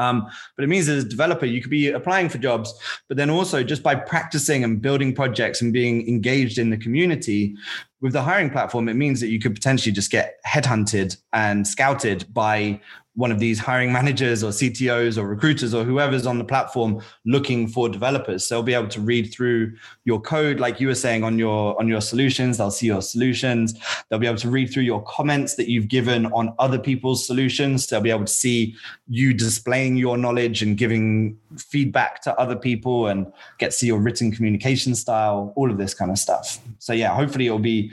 Um, 0.00 0.26
but 0.56 0.64
it 0.64 0.68
means 0.68 0.88
as 0.88 1.04
a 1.04 1.08
developer, 1.08 1.46
you 1.46 1.60
could 1.60 1.70
be 1.70 1.90
applying 1.90 2.28
for 2.28 2.38
jobs, 2.38 2.72
but 3.08 3.16
then 3.16 3.28
also 3.28 3.62
just 3.62 3.82
by 3.82 3.94
practicing 3.94 4.64
and 4.64 4.80
building 4.80 5.14
projects 5.14 5.60
and 5.60 5.72
being 5.72 6.08
engaged 6.08 6.58
in 6.58 6.70
the 6.70 6.78
community 6.78 7.54
with 8.00 8.14
the 8.14 8.22
hiring 8.22 8.48
platform, 8.48 8.88
it 8.88 8.94
means 8.94 9.20
that 9.20 9.28
you 9.28 9.38
could 9.38 9.54
potentially 9.54 9.92
just 9.92 10.10
get 10.10 10.36
headhunted 10.46 11.18
and 11.34 11.66
scouted 11.66 12.24
by 12.32 12.80
one 13.16 13.32
of 13.32 13.40
these 13.40 13.58
hiring 13.58 13.92
managers 13.92 14.44
or 14.44 14.50
CTOs 14.50 15.18
or 15.18 15.26
recruiters 15.26 15.74
or 15.74 15.82
whoever's 15.84 16.26
on 16.26 16.38
the 16.38 16.44
platform 16.44 17.02
looking 17.26 17.66
for 17.66 17.88
developers. 17.88 18.46
So 18.46 18.56
they'll 18.56 18.62
be 18.62 18.74
able 18.74 18.88
to 18.88 19.00
read 19.00 19.32
through 19.32 19.76
your 20.04 20.20
code, 20.20 20.60
like 20.60 20.80
you 20.80 20.86
were 20.86 20.94
saying 20.94 21.24
on 21.24 21.38
your 21.38 21.78
on 21.78 21.88
your 21.88 22.00
solutions. 22.00 22.58
They'll 22.58 22.70
see 22.70 22.86
your 22.86 23.02
solutions. 23.02 23.74
They'll 24.08 24.20
be 24.20 24.28
able 24.28 24.38
to 24.38 24.50
read 24.50 24.72
through 24.72 24.84
your 24.84 25.02
comments 25.02 25.56
that 25.56 25.68
you've 25.68 25.88
given 25.88 26.26
on 26.26 26.54
other 26.58 26.78
people's 26.78 27.26
solutions. 27.26 27.86
They'll 27.86 28.00
be 28.00 28.10
able 28.10 28.26
to 28.26 28.32
see 28.32 28.76
you 29.08 29.34
displaying 29.34 29.96
your 29.96 30.16
knowledge 30.16 30.62
and 30.62 30.76
giving 30.76 31.36
feedback 31.58 32.22
to 32.22 32.38
other 32.38 32.56
people 32.56 33.08
and 33.08 33.30
get 33.58 33.72
to 33.72 33.72
see 33.72 33.86
your 33.88 33.98
written 33.98 34.30
communication 34.30 34.94
style, 34.94 35.52
all 35.56 35.70
of 35.70 35.78
this 35.78 35.94
kind 35.94 36.12
of 36.12 36.18
stuff. 36.18 36.58
So 36.78 36.92
yeah, 36.92 37.14
hopefully 37.14 37.46
it'll 37.46 37.58
be 37.58 37.92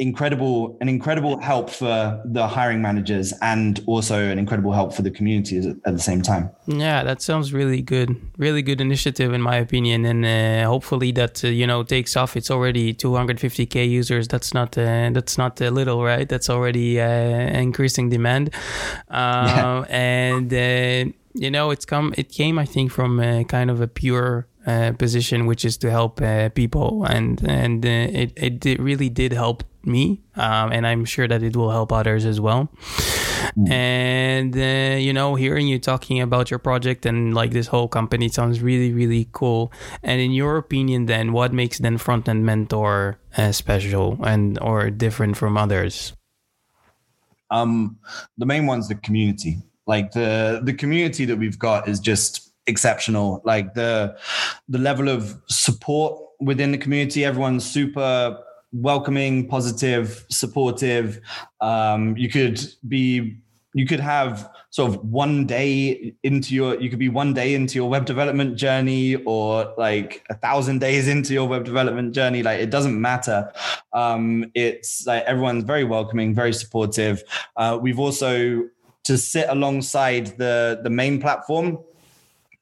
incredible 0.00 0.76
an 0.80 0.88
incredible 0.88 1.38
help 1.40 1.70
for 1.70 2.20
the 2.24 2.48
hiring 2.48 2.82
managers 2.82 3.32
and 3.42 3.80
also 3.86 4.18
an 4.28 4.40
incredible 4.40 4.72
help 4.72 4.92
for 4.92 5.02
the 5.02 5.10
community 5.10 5.56
at 5.58 5.92
the 5.92 6.00
same 6.00 6.20
time. 6.20 6.50
Yeah 6.66 7.04
that 7.04 7.22
sounds 7.22 7.52
really 7.52 7.80
good. 7.80 8.20
Really 8.36 8.62
good 8.62 8.80
initiative 8.80 9.32
in 9.32 9.40
my 9.40 9.56
opinion. 9.56 10.04
And 10.04 10.24
uh, 10.24 10.66
hopefully 10.68 11.12
that 11.12 11.44
uh, 11.44 11.48
you 11.48 11.66
know 11.66 11.84
takes 11.84 12.16
off. 12.16 12.36
It's 12.36 12.50
already 12.50 12.92
250k 12.92 13.88
users. 13.88 14.26
That's 14.26 14.52
not 14.52 14.76
uh, 14.76 15.10
that's 15.12 15.38
not 15.38 15.60
a 15.60 15.70
little 15.70 16.02
right? 16.02 16.28
That's 16.28 16.50
already 16.50 17.00
uh, 17.00 17.06
increasing 17.06 18.08
demand. 18.08 18.50
Yeah. 19.10 19.78
Uh, 19.78 19.84
and 19.90 20.52
uh, 20.52 21.12
you 21.34 21.50
know 21.50 21.70
it's 21.70 21.84
come 21.84 22.14
it 22.16 22.30
came 22.30 22.60
i 22.60 22.64
think 22.64 22.92
from 22.92 23.18
a 23.18 23.42
kind 23.44 23.68
of 23.68 23.80
a 23.80 23.88
pure 23.88 24.46
uh, 24.66 24.92
position, 24.92 25.44
which 25.44 25.62
is 25.62 25.76
to 25.76 25.90
help 25.90 26.22
uh, 26.22 26.48
people, 26.48 27.04
and 27.04 27.42
and 27.46 27.84
uh, 27.84 27.88
it 27.88 28.32
it 28.64 28.80
really 28.80 29.10
did 29.10 29.32
help 29.32 29.62
me, 29.86 30.22
um, 30.36 30.72
and 30.72 30.86
I'm 30.86 31.04
sure 31.04 31.28
that 31.28 31.42
it 31.42 31.56
will 31.56 31.70
help 31.70 31.92
others 31.92 32.24
as 32.24 32.40
well. 32.40 32.70
Mm. 33.56 33.70
And 33.70 34.56
uh, 34.56 34.96
you 34.96 35.12
know, 35.12 35.34
hearing 35.34 35.68
you 35.68 35.78
talking 35.78 36.20
about 36.20 36.50
your 36.50 36.58
project 36.58 37.06
and 37.06 37.34
like 37.34 37.52
this 37.52 37.66
whole 37.68 37.88
company 37.88 38.28
sounds 38.28 38.60
really 38.60 38.92
really 38.92 39.28
cool. 39.32 39.72
And 40.02 40.20
in 40.20 40.32
your 40.32 40.56
opinion, 40.56 41.06
then 41.06 41.32
what 41.32 41.52
makes 41.52 41.78
then 41.78 41.98
front 41.98 42.28
end 42.28 42.44
mentor 42.44 43.18
uh, 43.36 43.52
special 43.52 44.18
and 44.24 44.58
or 44.60 44.90
different 44.90 45.36
from 45.36 45.56
others? 45.56 46.14
Um, 47.50 47.98
the 48.38 48.46
main 48.46 48.66
one's 48.66 48.88
the 48.88 48.94
community. 48.96 49.58
Like 49.86 50.12
the 50.12 50.60
the 50.62 50.72
community 50.72 51.24
that 51.26 51.36
we've 51.36 51.58
got 51.58 51.88
is 51.88 52.00
just 52.00 52.52
exceptional. 52.66 53.42
Like 53.44 53.74
the 53.74 54.16
the 54.68 54.78
level 54.78 55.08
of 55.08 55.38
support 55.48 56.20
within 56.40 56.72
the 56.72 56.78
community, 56.78 57.24
everyone's 57.24 57.64
super 57.64 58.38
welcoming, 58.74 59.48
positive, 59.48 60.26
supportive. 60.30 61.20
Um, 61.60 62.16
you 62.16 62.28
could 62.28 62.60
be 62.86 63.38
you 63.76 63.86
could 63.86 64.00
have 64.00 64.50
sort 64.70 64.94
of 64.94 65.04
one 65.04 65.46
day 65.46 66.14
into 66.22 66.54
your 66.54 66.80
you 66.80 66.90
could 66.90 66.98
be 66.98 67.08
one 67.08 67.32
day 67.32 67.54
into 67.54 67.76
your 67.76 67.88
web 67.88 68.04
development 68.04 68.56
journey 68.56 69.16
or 69.24 69.72
like 69.76 70.24
a 70.30 70.34
thousand 70.34 70.80
days 70.80 71.08
into 71.08 71.32
your 71.32 71.48
web 71.48 71.64
development 71.64 72.14
journey. 72.14 72.42
Like 72.42 72.60
it 72.60 72.70
doesn't 72.70 73.00
matter. 73.00 73.52
Um, 73.92 74.50
it's 74.54 75.06
like 75.06 75.24
everyone's 75.24 75.64
very 75.64 75.84
welcoming 75.84 76.34
very 76.34 76.52
supportive. 76.52 77.22
Uh, 77.56 77.78
we've 77.80 77.98
also 77.98 78.68
to 79.04 79.18
sit 79.18 79.46
alongside 79.48 80.38
the 80.38 80.80
the 80.82 80.90
main 80.90 81.20
platform 81.20 81.78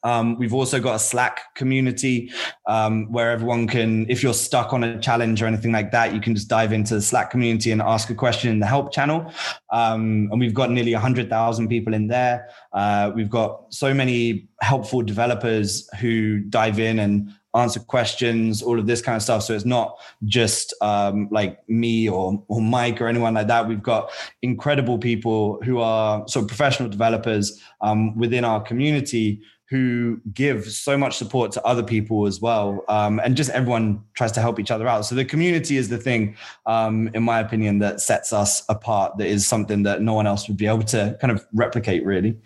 um, 0.05 0.37
we've 0.39 0.55
also 0.55 0.81
got 0.81 0.97
a 0.97 0.99
Slack 0.99 1.55
community 1.55 2.33
um, 2.67 3.11
where 3.13 3.31
everyone 3.31 3.67
can, 3.67 4.09
if 4.11 4.23
you're 4.23 4.35
stuck 4.35 4.73
on 4.73 4.83
a 4.85 4.99
challenge 5.01 5.43
or 5.43 5.47
anything 5.47 5.73
like 5.73 5.93
that, 5.93 6.15
you 6.15 6.21
can 6.21 6.35
just 6.35 6.49
dive 6.49 6.73
into 6.73 6.95
the 6.95 7.03
Slack 7.03 7.31
community 7.31 7.71
and 7.71 7.81
ask 7.81 8.11
a 8.11 8.15
question 8.15 8.51
in 8.51 8.59
the 8.59 8.67
help 8.67 8.93
channel. 8.93 9.33
Um, 9.73 10.29
and 10.31 10.41
we've 10.41 10.55
got 10.55 10.71
nearly 10.71 10.93
100,000 10.93 11.69
people 11.69 11.95
in 11.95 12.09
there. 12.09 12.49
Uh, 12.73 13.13
we've 13.15 13.31
got 13.31 13.73
so 13.73 13.95
many 13.95 14.49
helpful 14.61 15.03
developers 15.03 15.89
who 16.01 16.41
dive 16.41 16.79
in 16.79 16.99
and 16.99 17.33
answer 17.55 17.81
questions, 17.81 18.63
all 18.63 18.79
of 18.79 18.87
this 18.87 19.03
kind 19.03 19.17
of 19.17 19.23
stuff. 19.23 19.43
So 19.43 19.55
it's 19.55 19.65
not 19.65 19.99
just 20.25 20.75
um, 20.81 21.29
like 21.31 21.69
me 21.69 22.09
or, 22.09 22.43
or 22.49 22.63
Mike 22.63 23.01
or 23.01 23.09
anyone 23.09 23.35
like 23.35 23.49
that. 23.49 23.69
We've 23.69 23.83
got 23.83 24.11
incredible 24.41 24.99
people 24.99 25.61
who 25.63 25.79
are 25.79 26.27
sort 26.29 26.45
of 26.45 26.49
professional 26.49 26.89
developers 26.89 27.61
um, 27.83 28.17
within 28.17 28.45
our 28.45 28.63
community 28.63 29.43
who 29.73 30.21
give 30.35 30.71
so 30.71 30.99
much 30.99 31.17
support 31.17 31.51
to 31.51 31.65
other 31.65 31.83
people 31.83 32.27
as 32.27 32.43
well. 32.43 32.85
Um, 32.89 33.19
and 33.25 33.35
just 33.35 33.49
everyone 33.53 34.05
tries 34.13 34.31
to 34.33 34.41
help 34.43 34.61
each 34.61 34.71
other 34.71 34.87
out. 34.87 35.07
So 35.07 35.15
the 35.15 35.25
community 35.25 35.79
is 35.79 35.89
the 35.89 35.97
thing, 35.97 36.37
um, 36.67 37.09
in 37.15 37.23
my 37.23 37.41
opinion, 37.41 37.79
that 37.79 38.03
sets 38.03 38.35
us 38.35 38.63
apart. 38.69 39.17
That 39.17 39.29
is 39.29 39.47
something 39.47 39.83
that 39.85 40.03
no 40.03 40.13
one 40.13 40.27
else 40.27 40.47
would 40.47 40.59
be 40.59 40.67
able 40.67 40.83
to 40.83 41.17
kind 41.23 41.31
of 41.31 41.47
replicate, 41.55 42.05
really. 42.05 42.37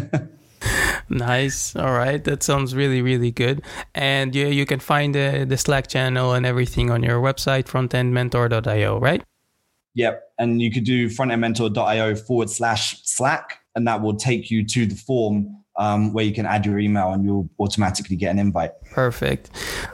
nice. 1.10 1.76
All 1.76 1.92
right. 1.92 2.24
That 2.24 2.42
sounds 2.42 2.74
really, 2.74 3.02
really 3.02 3.30
good. 3.30 3.60
And 3.94 4.34
you, 4.34 4.46
you 4.46 4.64
can 4.64 4.80
find 4.80 5.14
the, 5.14 5.44
the 5.46 5.58
Slack 5.58 5.88
channel 5.88 6.32
and 6.32 6.46
everything 6.46 6.90
on 6.90 7.02
your 7.02 7.20
website, 7.20 7.64
frontendmentor.io, 7.64 8.98
right? 8.98 9.22
Yep. 9.92 10.22
And 10.38 10.62
you 10.62 10.72
could 10.72 10.84
do 10.84 11.10
frontendmentor.io 11.10 12.14
forward 12.14 12.48
slash 12.48 13.02
Slack, 13.04 13.58
and 13.74 13.86
that 13.86 14.00
will 14.00 14.16
take 14.16 14.50
you 14.50 14.64
to 14.68 14.86
the 14.86 14.94
form 14.94 15.59
um, 15.78 16.12
where 16.12 16.24
you 16.24 16.34
can 16.34 16.46
add 16.46 16.66
your 16.66 16.78
email 16.78 17.12
and 17.12 17.24
you'll 17.24 17.48
automatically 17.58 18.16
get 18.16 18.30
an 18.30 18.38
invite. 18.38 18.72
Perfect. 18.92 19.50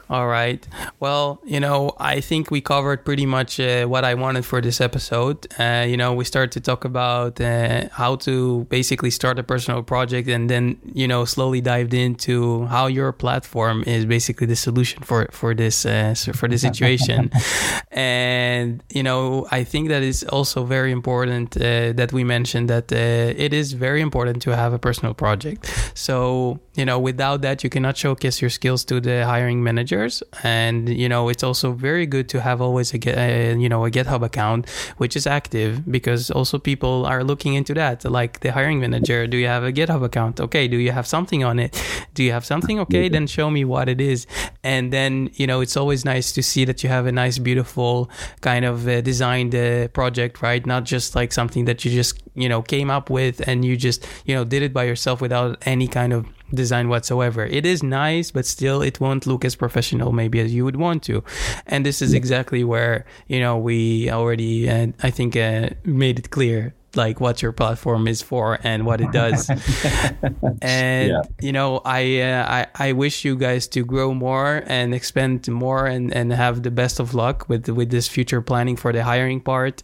All 0.09 0.29
right. 0.29 0.67
Well, 1.01 1.41
you 1.45 1.59
know, 1.59 1.93
I 1.99 2.21
think 2.21 2.53
we 2.53 2.61
covered 2.61 3.05
pretty 3.05 3.27
much 3.27 3.59
uh, 3.59 3.87
what 3.87 4.05
I 4.05 4.15
wanted 4.15 4.45
for 4.45 4.61
this 4.61 4.81
episode. 4.81 5.47
Uh, 5.59 5.85
you 5.89 5.97
know, 5.97 6.15
we 6.15 6.25
started 6.25 6.53
to 6.53 6.61
talk 6.61 6.85
about 6.85 7.41
uh, 7.41 7.89
how 7.91 8.15
to 8.17 8.65
basically 8.71 9.11
start 9.11 9.39
a 9.41 9.43
personal 9.43 9.83
project 9.83 10.29
and 10.29 10.49
then, 10.49 10.79
you 10.95 11.09
know, 11.09 11.25
slowly 11.25 11.61
dived 11.61 11.93
into 11.93 12.67
how 12.67 12.87
your 12.87 13.11
platform 13.11 13.83
is 13.85 14.07
basically 14.07 14.47
the 14.47 14.55
solution 14.55 15.03
for, 15.03 15.27
for 15.33 15.55
this, 15.55 15.85
uh, 15.85 16.15
for 16.35 16.47
this 16.47 16.63
situation. 16.63 17.33
and, 17.91 18.85
you 18.91 19.03
know, 19.03 19.49
I 19.51 19.65
think 19.65 19.89
that 19.89 20.05
is 20.05 20.23
also 20.25 20.65
very 20.65 20.93
important 20.93 21.57
uh, 21.57 21.93
that 21.95 22.13
we 22.13 22.23
mentioned 22.23 22.71
that 22.71 22.93
uh, 22.93 23.35
it 23.37 23.53
is 23.53 23.73
very 23.73 24.03
important 24.03 24.41
to 24.43 24.55
have 24.55 24.73
a 24.73 24.79
personal 24.79 25.15
project. 25.15 25.69
So, 25.95 26.61
you 26.77 26.85
know, 26.85 27.01
without 27.01 27.41
that, 27.43 27.65
you 27.65 27.71
cannot 27.71 27.97
showcase 27.97 28.41
your 28.41 28.51
skills 28.51 28.85
to 28.85 29.01
the 29.01 29.25
hiring 29.25 29.65
managers. 29.97 30.23
And, 30.43 30.89
you 30.89 31.09
know, 31.09 31.29
it's 31.29 31.43
also 31.43 31.73
very 31.73 32.07
good 32.07 32.29
to 32.31 32.41
have 32.41 32.61
always 32.61 32.95
a, 32.95 32.99
a 33.19 33.57
you 33.57 33.69
know, 33.69 33.85
a 33.85 33.91
GitHub 33.91 34.23
account, 34.25 34.69
which 34.99 35.17
is 35.17 35.27
active 35.27 35.91
because 35.91 36.31
also 36.31 36.59
people 36.59 37.07
are 37.07 37.25
looking 37.25 37.55
into 37.55 37.75
that. 37.75 38.05
Like 38.05 38.41
the 38.41 38.53
hiring 38.53 38.81
manager, 38.81 39.27
do 39.27 39.37
you 39.37 39.47
have 39.47 39.65
a 39.65 39.73
GitHub 39.73 40.05
account? 40.05 40.41
Okay. 40.41 40.69
Do 40.69 40.77
you 40.77 40.93
have 40.93 41.07
something 41.07 41.45
on 41.45 41.59
it? 41.59 41.83
Do 42.15 42.23
you 42.23 42.33
have 42.33 42.45
something? 42.45 42.81
Okay. 42.81 43.09
Then 43.09 43.27
show 43.27 43.51
me 43.51 43.65
what 43.65 43.89
it 43.89 44.01
is. 44.01 44.27
And 44.63 44.93
then, 44.93 45.31
you 45.35 45.47
know, 45.47 45.61
it's 45.61 45.77
always 45.77 46.05
nice 46.05 46.33
to 46.33 46.43
see 46.43 46.65
that 46.65 46.83
you 46.83 46.89
have 46.89 47.07
a 47.07 47.13
nice, 47.13 47.39
beautiful 47.39 48.11
kind 48.41 48.65
of 48.65 48.87
uh, 48.89 49.01
designed 49.01 49.55
uh, 49.55 49.89
project, 49.89 50.43
right? 50.43 50.65
Not 50.67 50.85
just 50.85 51.15
like 51.15 51.33
something 51.33 51.67
that 51.67 51.85
you 51.85 51.91
just, 51.91 52.23
you 52.35 52.49
know, 52.49 52.63
came 52.63 52.91
up 52.91 53.11
with 53.11 53.47
and 53.49 53.65
you 53.65 53.77
just, 53.77 54.07
you 54.25 54.35
know, 54.35 54.45
did 54.45 54.63
it 54.63 54.73
by 54.73 54.85
yourself 54.85 55.21
without 55.21 55.59
any 55.67 55.89
kind 55.89 56.13
of 56.13 56.27
design 56.55 56.89
whatsoever. 56.89 57.45
It 57.45 57.67
is 57.67 57.83
nice, 57.83 58.31
but 58.31 58.47
still 58.47 58.83
it 58.83 59.01
won't 59.01 59.27
look 59.27 59.45
as 59.45 59.57
professional 59.57 60.13
maybe 60.13 60.39
as 60.41 60.55
you 60.55 60.65
would 60.65 60.77
want 60.77 61.03
to. 61.05 61.25
And 61.67 61.85
this 61.85 62.01
is 62.01 62.15
exactly 62.15 62.63
where, 62.63 63.05
you 63.27 63.41
know, 63.41 63.57
we 63.57 64.11
already, 64.11 64.71
uh, 64.71 64.89
I 65.03 65.11
think, 65.11 65.37
uh, 65.37 65.71
made 65.85 66.19
it 66.19 66.31
clear 66.31 66.76
like 66.97 67.21
what 67.21 67.43
your 67.43 67.53
platform 67.53 68.09
is 68.09 68.23
for 68.23 68.59
and 68.63 68.87
what 68.87 69.01
it 69.01 69.13
does. 69.13 69.49
and 70.63 71.11
yeah. 71.11 71.23
you 71.41 71.53
know, 71.53 71.81
I, 71.85 72.21
uh, 72.21 72.67
I 72.77 72.89
I 72.89 72.93
wish 72.93 73.25
you 73.25 73.37
guys 73.37 73.69
to 73.69 73.85
grow 73.85 74.15
more 74.15 74.63
and 74.67 74.95
expand 74.95 75.49
more 75.49 75.87
and 75.87 76.13
and 76.13 76.33
have 76.33 76.63
the 76.63 76.71
best 76.71 77.01
of 77.01 77.15
luck 77.15 77.49
with 77.49 77.69
with 77.69 77.91
this 77.91 78.09
future 78.09 78.41
planning 78.41 78.77
for 78.77 78.93
the 78.93 79.03
hiring 79.03 79.41
part. 79.41 79.83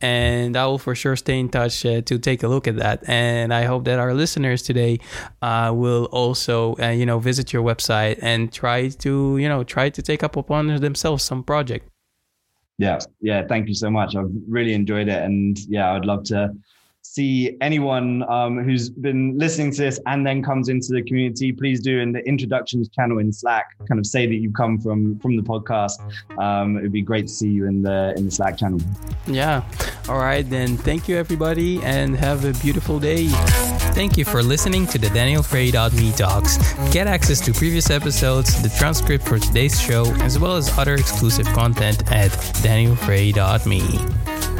And 0.00 0.56
I 0.56 0.66
will 0.66 0.78
for 0.78 0.94
sure 0.94 1.16
stay 1.16 1.38
in 1.38 1.48
touch 1.48 1.84
uh, 1.86 2.02
to 2.02 2.18
take 2.18 2.42
a 2.42 2.48
look 2.48 2.66
at 2.68 2.76
that. 2.76 3.08
And 3.08 3.52
I 3.52 3.64
hope 3.64 3.84
that 3.84 3.98
our 3.98 4.14
listeners 4.14 4.62
today 4.62 4.98
uh, 5.42 5.72
will 5.74 6.06
also 6.06 6.76
uh, 6.80 6.88
you 6.88 7.06
know 7.06 7.18
visit 7.18 7.52
your 7.52 7.62
website 7.62 8.18
and 8.22 8.52
try 8.52 8.88
to 8.88 9.38
you 9.38 9.48
know 9.48 9.64
try 9.64 9.90
to 9.90 10.02
take 10.02 10.22
up 10.22 10.36
upon 10.36 10.68
themselves 10.80 11.22
some 11.22 11.42
project. 11.42 11.88
Yeah, 12.78 12.98
yeah. 13.20 13.46
Thank 13.46 13.68
you 13.68 13.74
so 13.74 13.90
much. 13.90 14.16
I've 14.16 14.30
really 14.48 14.74
enjoyed 14.74 15.08
it, 15.08 15.22
and 15.22 15.56
yeah, 15.68 15.92
I'd 15.92 16.04
love 16.04 16.24
to 16.24 16.52
see 17.14 17.56
anyone 17.60 18.28
um, 18.28 18.62
who's 18.62 18.90
been 18.90 19.38
listening 19.38 19.70
to 19.70 19.82
this 19.82 20.00
and 20.06 20.26
then 20.26 20.42
comes 20.42 20.68
into 20.68 20.92
the 20.92 21.02
community, 21.02 21.52
please 21.52 21.80
do 21.80 22.00
in 22.00 22.12
the 22.12 22.20
introductions 22.26 22.88
channel 22.88 23.18
in 23.18 23.32
Slack, 23.32 23.76
kind 23.88 24.00
of 24.00 24.06
say 24.06 24.26
that 24.26 24.34
you 24.34 24.52
come 24.52 24.78
from 24.78 25.18
from 25.20 25.36
the 25.36 25.42
podcast. 25.42 25.98
Um, 26.38 26.76
it'd 26.76 26.92
be 26.92 27.02
great 27.02 27.28
to 27.28 27.32
see 27.32 27.48
you 27.48 27.66
in 27.66 27.82
the 27.82 28.14
in 28.16 28.24
the 28.24 28.30
Slack 28.30 28.58
channel. 28.58 28.80
Yeah. 29.26 29.62
All 30.08 30.18
right 30.18 30.48
then. 30.48 30.76
Thank 30.76 31.08
you 31.08 31.16
everybody, 31.16 31.80
and 31.82 32.16
have 32.16 32.44
a 32.44 32.52
beautiful 32.60 32.98
day. 32.98 33.28
Thank 33.94 34.18
you 34.18 34.24
for 34.24 34.42
listening 34.42 34.86
to 34.88 34.98
the 34.98 35.08
Daniel 35.10 35.42
Frey.me 35.42 36.12
talks. 36.12 36.58
Get 36.92 37.06
access 37.06 37.40
to 37.42 37.52
previous 37.52 37.90
episodes, 37.90 38.60
the 38.60 38.68
transcript 38.76 39.24
for 39.26 39.38
today's 39.38 39.80
show, 39.80 40.04
as 40.16 40.38
well 40.38 40.56
as 40.56 40.76
other 40.76 40.94
exclusive 40.94 41.46
content 41.46 42.02
at 42.10 42.32
danielfrey.me. 42.64 44.53